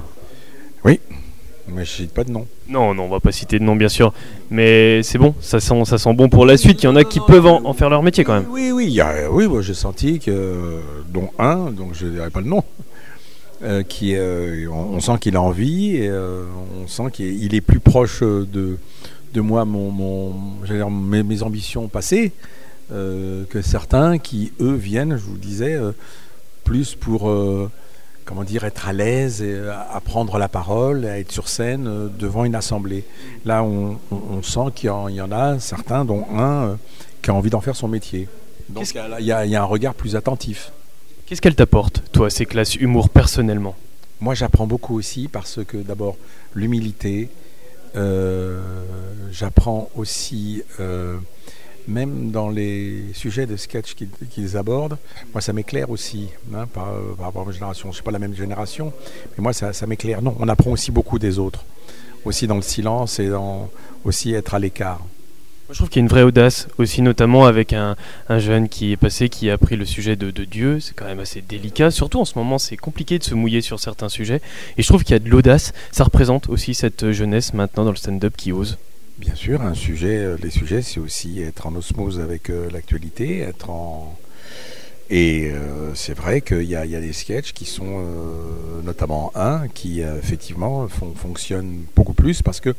Mais 0.85 1.83
je 1.83 1.89
cite 1.89 2.13
pas 2.13 2.23
de 2.23 2.31
nom. 2.31 2.47
Non, 2.69 2.93
non, 2.93 3.03
on 3.03 3.09
va 3.09 3.19
pas 3.19 3.33
citer 3.33 3.59
de 3.59 3.63
nom 3.65 3.75
bien 3.75 3.89
sûr, 3.89 4.13
mais 4.49 5.03
c'est 5.03 5.17
bon, 5.17 5.35
ça 5.41 5.59
sent, 5.59 5.83
ça 5.83 5.97
sent 5.97 6.13
bon 6.13 6.29
pour 6.29 6.45
la 6.45 6.55
suite. 6.55 6.81
Il 6.81 6.85
y 6.85 6.89
en 6.89 6.95
a 6.95 7.03
qui 7.03 7.19
peuvent 7.19 7.45
en, 7.45 7.65
en 7.65 7.73
faire 7.73 7.89
leur 7.89 8.03
métier 8.03 8.23
quand 8.23 8.35
même. 8.35 8.45
Oui, 8.49 8.71
oui, 8.73 8.85
il 8.87 8.93
y 8.93 9.01
a- 9.01 9.29
oui 9.29 9.47
moi, 9.49 9.61
j'ai 9.61 9.73
senti 9.73 10.19
que, 10.19 10.79
dont 11.09 11.29
un, 11.37 11.71
donc 11.71 11.89
je 11.93 12.05
ne 12.05 12.11
dirai 12.11 12.29
pas 12.29 12.39
le 12.39 12.47
nom, 12.47 12.63
euh, 13.63 13.83
qui, 13.83 14.15
euh, 14.15 14.65
on, 14.71 14.95
on 14.95 14.99
sent 15.01 15.17
qu'il 15.19 15.35
a 15.35 15.41
envie 15.41 15.95
et 15.97 16.07
euh, 16.09 16.43
on 16.81 16.87
sent 16.87 17.11
qu'il 17.11 17.43
il 17.43 17.53
est 17.53 17.61
plus 17.61 17.79
proche 17.81 18.21
de, 18.23 18.77
de 19.33 19.41
moi, 19.41 19.65
mon, 19.65 19.89
mon, 19.91 20.33
j'allais 20.63 20.79
dire, 20.79 20.89
mes, 20.89 21.23
mes 21.23 21.43
ambitions 21.43 21.87
passées, 21.89 22.31
que 22.89 23.61
certains 23.61 24.17
qui, 24.17 24.51
eux, 24.59 24.73
viennent, 24.75 25.17
je 25.17 25.23
vous 25.23 25.33
le 25.33 25.39
disais, 25.39 25.73
euh, 25.75 25.91
plus 26.63 26.95
pour, 26.95 27.29
euh, 27.29 27.69
comment 28.25 28.43
dire, 28.43 28.63
être 28.63 28.87
à 28.87 28.93
l'aise, 28.93 29.41
et, 29.41 29.51
euh, 29.53 29.73
à 29.73 29.99
prendre 30.01 30.37
la 30.37 30.47
parole, 30.47 31.05
à 31.05 31.19
être 31.19 31.31
sur 31.31 31.49
scène 31.49 31.87
euh, 31.87 32.07
devant 32.19 32.45
une 32.45 32.55
assemblée. 32.55 33.03
Là, 33.45 33.63
on, 33.63 33.97
on- 34.11 34.21
on 34.37 34.43
sent 34.43 34.71
qu'il 34.75 34.87
y, 34.87 34.89
en- 34.89 35.07
il 35.07 35.15
y 35.15 35.21
en 35.21 35.31
a 35.31 35.59
certains, 35.59 36.05
dont 36.05 36.25
un, 36.35 36.63
euh, 36.69 36.75
qui 37.21 37.31
a 37.31 37.33
envie 37.33 37.49
d'en 37.49 37.61
faire 37.61 37.75
son 37.75 37.87
métier. 37.87 38.27
Donc 38.69 38.85
il 39.19 39.25
y 39.25 39.31
a- 39.31 39.45
y, 39.45 39.49
y 39.51 39.55
un 39.55 39.63
regard 39.63 39.93
plus 39.93 40.15
attentif. 40.15 40.71
Qu'est-ce 41.25 41.41
qu'elle 41.41 41.55
t'apporte, 41.55 42.01
toi, 42.11 42.29
ces 42.29 42.45
classes 42.45 42.75
humour 42.75 43.09
personnellement? 43.09 43.75
Moi, 44.21 44.35
j'apprends 44.35 44.67
beaucoup 44.67 44.95
aussi 44.97 45.27
parce 45.27 45.59
que 45.65 45.77
d'abord, 45.77 46.15
l'humilité. 46.55 47.29
euh, 47.95 48.59
j'apprends 49.31 49.89
aussi, 49.95 50.63
euh, 50.79 51.17
même 51.87 52.31
dans 52.31 52.49
les 52.49 53.03
sujets 53.13 53.45
de 53.45 53.55
sketch 53.55 53.95
qu'ils 54.29 54.57
abordent, 54.57 54.97
moi, 55.33 55.41
ça 55.41 55.53
m'éclaire 55.53 55.89
aussi 55.89 56.29
hein, 56.53 56.67
par, 56.67 56.93
rapport 57.19 57.43
à 57.43 57.45
ma 57.45 57.51
génération. 57.51 57.85
Je 57.85 57.89
ne 57.89 57.93
suis 57.95 58.03
pas 58.03 58.11
la 58.11 58.19
même 58.19 58.35
génération, 58.35 58.93
mais 59.37 59.41
moi, 59.41 59.53
ça, 59.53 59.71
m'éclaire. 59.87 60.21
Non, 60.21 60.35
on 60.39 60.47
apprend 60.47 60.71
aussi 60.71 60.91
beaucoup 60.91 61.19
des 61.19 61.39
autres. 61.39 61.65
Aussi 62.25 62.47
dans 62.47 62.55
le 62.55 62.61
silence 62.61 63.19
et 63.19 63.29
dans 63.29 63.69
aussi 64.05 64.33
être 64.33 64.53
à 64.53 64.59
l'écart. 64.59 65.01
Je 65.69 65.75
trouve 65.75 65.89
qu'il 65.89 66.01
y 66.01 66.03
a 66.03 66.05
une 66.05 66.09
vraie 66.09 66.23
audace 66.23 66.67
aussi, 66.77 67.01
notamment 67.01 67.45
avec 67.45 67.73
un, 67.73 67.95
un 68.29 68.39
jeune 68.39 68.69
qui 68.69 68.91
est 68.91 68.97
passé, 68.97 69.29
qui 69.29 69.49
a 69.49 69.57
pris 69.57 69.75
le 69.75 69.85
sujet 69.85 70.15
de 70.15 70.29
Dieu. 70.43 70.79
C'est 70.79 70.93
quand 70.93 71.05
même 71.05 71.19
assez 71.19 71.41
délicat. 71.41 71.89
Surtout 71.89 72.19
en 72.19 72.25
ce 72.25 72.37
moment, 72.37 72.57
c'est 72.57 72.77
compliqué 72.77 73.17
de 73.17 73.23
se 73.23 73.33
mouiller 73.33 73.61
sur 73.61 73.79
certains 73.79 74.09
sujets. 74.09 74.41
Et 74.77 74.83
je 74.83 74.87
trouve 74.87 75.03
qu'il 75.03 75.13
y 75.13 75.15
a 75.15 75.19
de 75.19 75.29
l'audace. 75.29 75.73
Ça 75.91 76.03
représente 76.03 76.49
aussi 76.49 76.73
cette 76.75 77.11
jeunesse 77.11 77.53
maintenant 77.53 77.85
dans 77.85 77.91
le 77.91 77.97
stand-up 77.97 78.35
qui 78.37 78.51
ose. 78.51 78.77
Bien 79.17 79.35
sûr, 79.35 79.61
un 79.61 79.75
sujet, 79.75 80.17
euh, 80.17 80.37
les 80.41 80.49
sujets, 80.49 80.81
c'est 80.81 80.99
aussi 80.99 81.41
être 81.41 81.67
en 81.67 81.75
osmose 81.75 82.19
avec 82.19 82.49
euh, 82.49 82.69
l'actualité, 82.71 83.39
être 83.39 83.69
en 83.69 84.17
et 85.09 85.51
euh, 85.51 85.93
c'est 85.93 86.13
vrai 86.15 86.41
qu'il 86.41 86.63
y, 86.63 86.75
a- 86.75 86.85
des 86.87 87.13
sketchs 87.13 87.51
qui 87.53 87.65
sont, 87.65 88.03
notamment 88.83 89.31
un, 89.35 89.67
qui 89.67 89.99
effectivement 90.01 90.87
fon- 90.87 91.13
fonctionne 91.13 91.83
beaucoup 91.95 92.13
plus 92.13 92.41
parce 92.41 92.59
que 92.61 92.73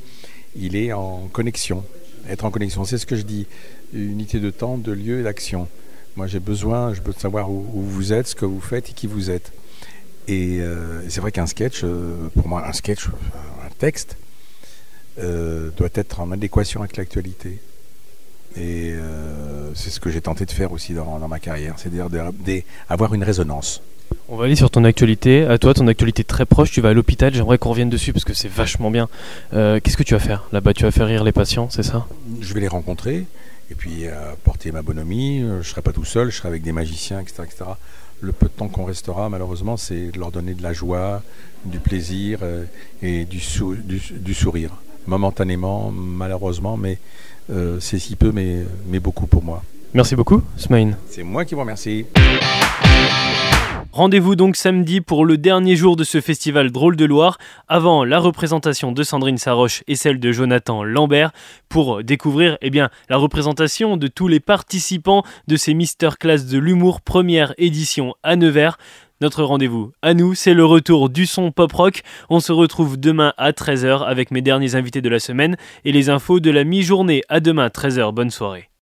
il 0.56 0.74
est 0.74 0.92
en 0.92 1.28
connexion. 1.32 1.84
Être 2.28 2.44
en 2.46 2.50
connexion, 2.50 2.84
c'est 2.84 2.98
ce 2.98 3.06
que 3.06 3.14
je 3.14 3.22
dis, 3.22 3.46
unité 3.92 4.40
de 4.40 4.50
temps, 4.50 4.78
de 4.78 4.90
lieu 4.90 5.20
et 5.20 5.22
d'action. 5.22 5.68
Moi, 6.16 6.26
j'ai 6.26 6.40
besoin, 6.40 6.94
je 6.94 7.02
veux 7.02 7.12
savoir 7.12 7.50
où, 7.50 7.66
où 7.74 7.82
vous 7.82 8.12
êtes, 8.12 8.26
ce 8.26 8.34
que 8.34 8.46
vous 8.46 8.60
faites 8.60 8.90
et 8.90 8.92
qui 8.94 9.06
vous 9.06 9.30
êtes. 9.30 9.52
Et 10.26 10.60
c'est 11.08 11.20
vrai 11.20 11.30
qu'un 11.30 11.46
sketch, 11.46 11.84
pour 12.34 12.48
moi, 12.48 12.66
un 12.66 12.72
sketch, 12.72 13.06
un 13.08 13.70
texte, 13.78 14.16
euh, 15.18 15.70
doit 15.76 15.88
être 15.94 16.20
en 16.20 16.30
adéquation 16.32 16.80
avec 16.80 16.96
l'actualité. 16.96 17.60
Et 18.56 18.92
euh, 18.94 19.70
c'est 19.74 19.90
ce 19.90 19.98
que 19.98 20.10
j'ai 20.10 20.20
tenté 20.20 20.44
de 20.46 20.50
faire 20.52 20.70
aussi 20.72 20.94
dans, 20.94 21.18
dans 21.18 21.28
ma 21.28 21.40
carrière, 21.40 21.74
c'est-à-dire 21.76 22.08
d'avoir 22.10 23.12
une 23.14 23.24
résonance. 23.24 23.82
On 24.28 24.36
va 24.36 24.44
aller 24.44 24.54
sur 24.54 24.70
ton 24.70 24.84
actualité. 24.84 25.44
À 25.44 25.58
toi, 25.58 25.74
ton 25.74 25.88
actualité 25.88 26.22
très 26.22 26.46
proche. 26.46 26.70
Tu 26.70 26.80
vas 26.80 26.90
à 26.90 26.92
l'hôpital. 26.92 27.34
J'aimerais 27.34 27.58
qu'on 27.58 27.70
revienne 27.70 27.90
dessus 27.90 28.12
parce 28.12 28.24
que 28.24 28.32
c'est 28.34 28.48
vachement 28.48 28.90
bien. 28.90 29.08
Euh, 29.54 29.80
Qu'est-ce 29.82 29.96
que 29.96 30.02
tu 30.04 30.14
vas 30.14 30.20
faire 30.20 30.44
là-bas? 30.52 30.72
Tu 30.72 30.84
vas 30.84 30.90
faire 30.92 31.06
rire 31.08 31.24
les 31.24 31.32
patients, 31.32 31.68
c'est 31.68 31.82
ça? 31.82 32.06
Je 32.40 32.54
vais 32.54 32.60
les 32.60 32.68
rencontrer 32.68 33.26
et 33.70 33.74
puis 33.74 34.06
apporter 34.06 34.70
ma 34.72 34.82
bonhomie. 34.82 35.40
Je 35.40 35.46
ne 35.46 35.62
serai 35.62 35.82
pas 35.82 35.92
tout 35.92 36.04
seul, 36.04 36.30
je 36.30 36.36
serai 36.36 36.48
avec 36.48 36.62
des 36.62 36.72
magiciens, 36.72 37.18
etc. 37.20 37.42
etc. 37.44 37.64
Le 38.20 38.30
peu 38.32 38.46
de 38.46 38.52
temps 38.52 38.68
qu'on 38.68 38.84
restera, 38.84 39.28
malheureusement, 39.28 39.76
c'est 39.76 40.12
de 40.12 40.18
leur 40.18 40.30
donner 40.30 40.54
de 40.54 40.62
la 40.62 40.72
joie, 40.72 41.22
du 41.64 41.80
plaisir 41.80 42.38
et 43.02 43.24
du, 43.24 43.40
sou- 43.40 43.74
du, 43.74 44.00
du 44.12 44.34
sourire. 44.34 44.70
Momentanément, 45.06 45.90
malheureusement, 45.90 46.76
mais 46.76 46.98
euh, 47.50 47.78
c'est 47.80 47.98
si 47.98 48.16
peu, 48.16 48.32
mais, 48.32 48.64
mais 48.88 49.00
beaucoup 49.00 49.26
pour 49.26 49.42
moi. 49.42 49.62
Merci 49.92 50.16
beaucoup, 50.16 50.42
Smaïn. 50.56 50.96
C'est 51.08 51.22
moi 51.22 51.44
qui 51.44 51.54
vous 51.54 51.60
remercie. 51.60 52.06
Rendez-vous 53.92 54.34
donc 54.34 54.56
samedi 54.56 55.00
pour 55.00 55.24
le 55.24 55.38
dernier 55.38 55.76
jour 55.76 55.94
de 55.94 56.02
ce 56.02 56.20
festival 56.20 56.72
Drôle 56.72 56.96
de 56.96 57.04
Loire, 57.04 57.38
avant 57.68 58.02
la 58.02 58.18
représentation 58.18 58.90
de 58.90 59.04
Sandrine 59.04 59.38
Saroche 59.38 59.84
et 59.86 59.94
celle 59.94 60.18
de 60.18 60.32
Jonathan 60.32 60.82
Lambert, 60.82 61.30
pour 61.68 62.02
découvrir 62.02 62.58
eh 62.60 62.70
bien, 62.70 62.90
la 63.08 63.16
représentation 63.18 63.96
de 63.96 64.08
tous 64.08 64.26
les 64.26 64.40
participants 64.40 65.22
de 65.46 65.54
ces 65.54 65.74
Mister 65.74 66.08
Class 66.18 66.46
de 66.46 66.58
l'humour 66.58 67.02
première 67.02 67.54
édition 67.56 68.16
à 68.24 68.34
Nevers. 68.34 68.78
Notre 69.20 69.44
rendez-vous 69.44 69.92
à 70.02 70.12
nous, 70.12 70.34
c'est 70.34 70.54
le 70.54 70.64
retour 70.64 71.08
du 71.08 71.26
son 71.26 71.52
pop 71.52 71.72
rock. 71.72 72.02
On 72.30 72.40
se 72.40 72.52
retrouve 72.52 72.98
demain 72.98 73.32
à 73.36 73.52
13h 73.52 74.04
avec 74.04 74.30
mes 74.30 74.42
derniers 74.42 74.74
invités 74.74 75.02
de 75.02 75.08
la 75.08 75.20
semaine 75.20 75.56
et 75.84 75.92
les 75.92 76.10
infos 76.10 76.40
de 76.40 76.50
la 76.50 76.64
mi-journée. 76.64 77.22
À 77.28 77.40
demain 77.40 77.68
13h, 77.68 78.12
bonne 78.12 78.30
soirée. 78.30 78.70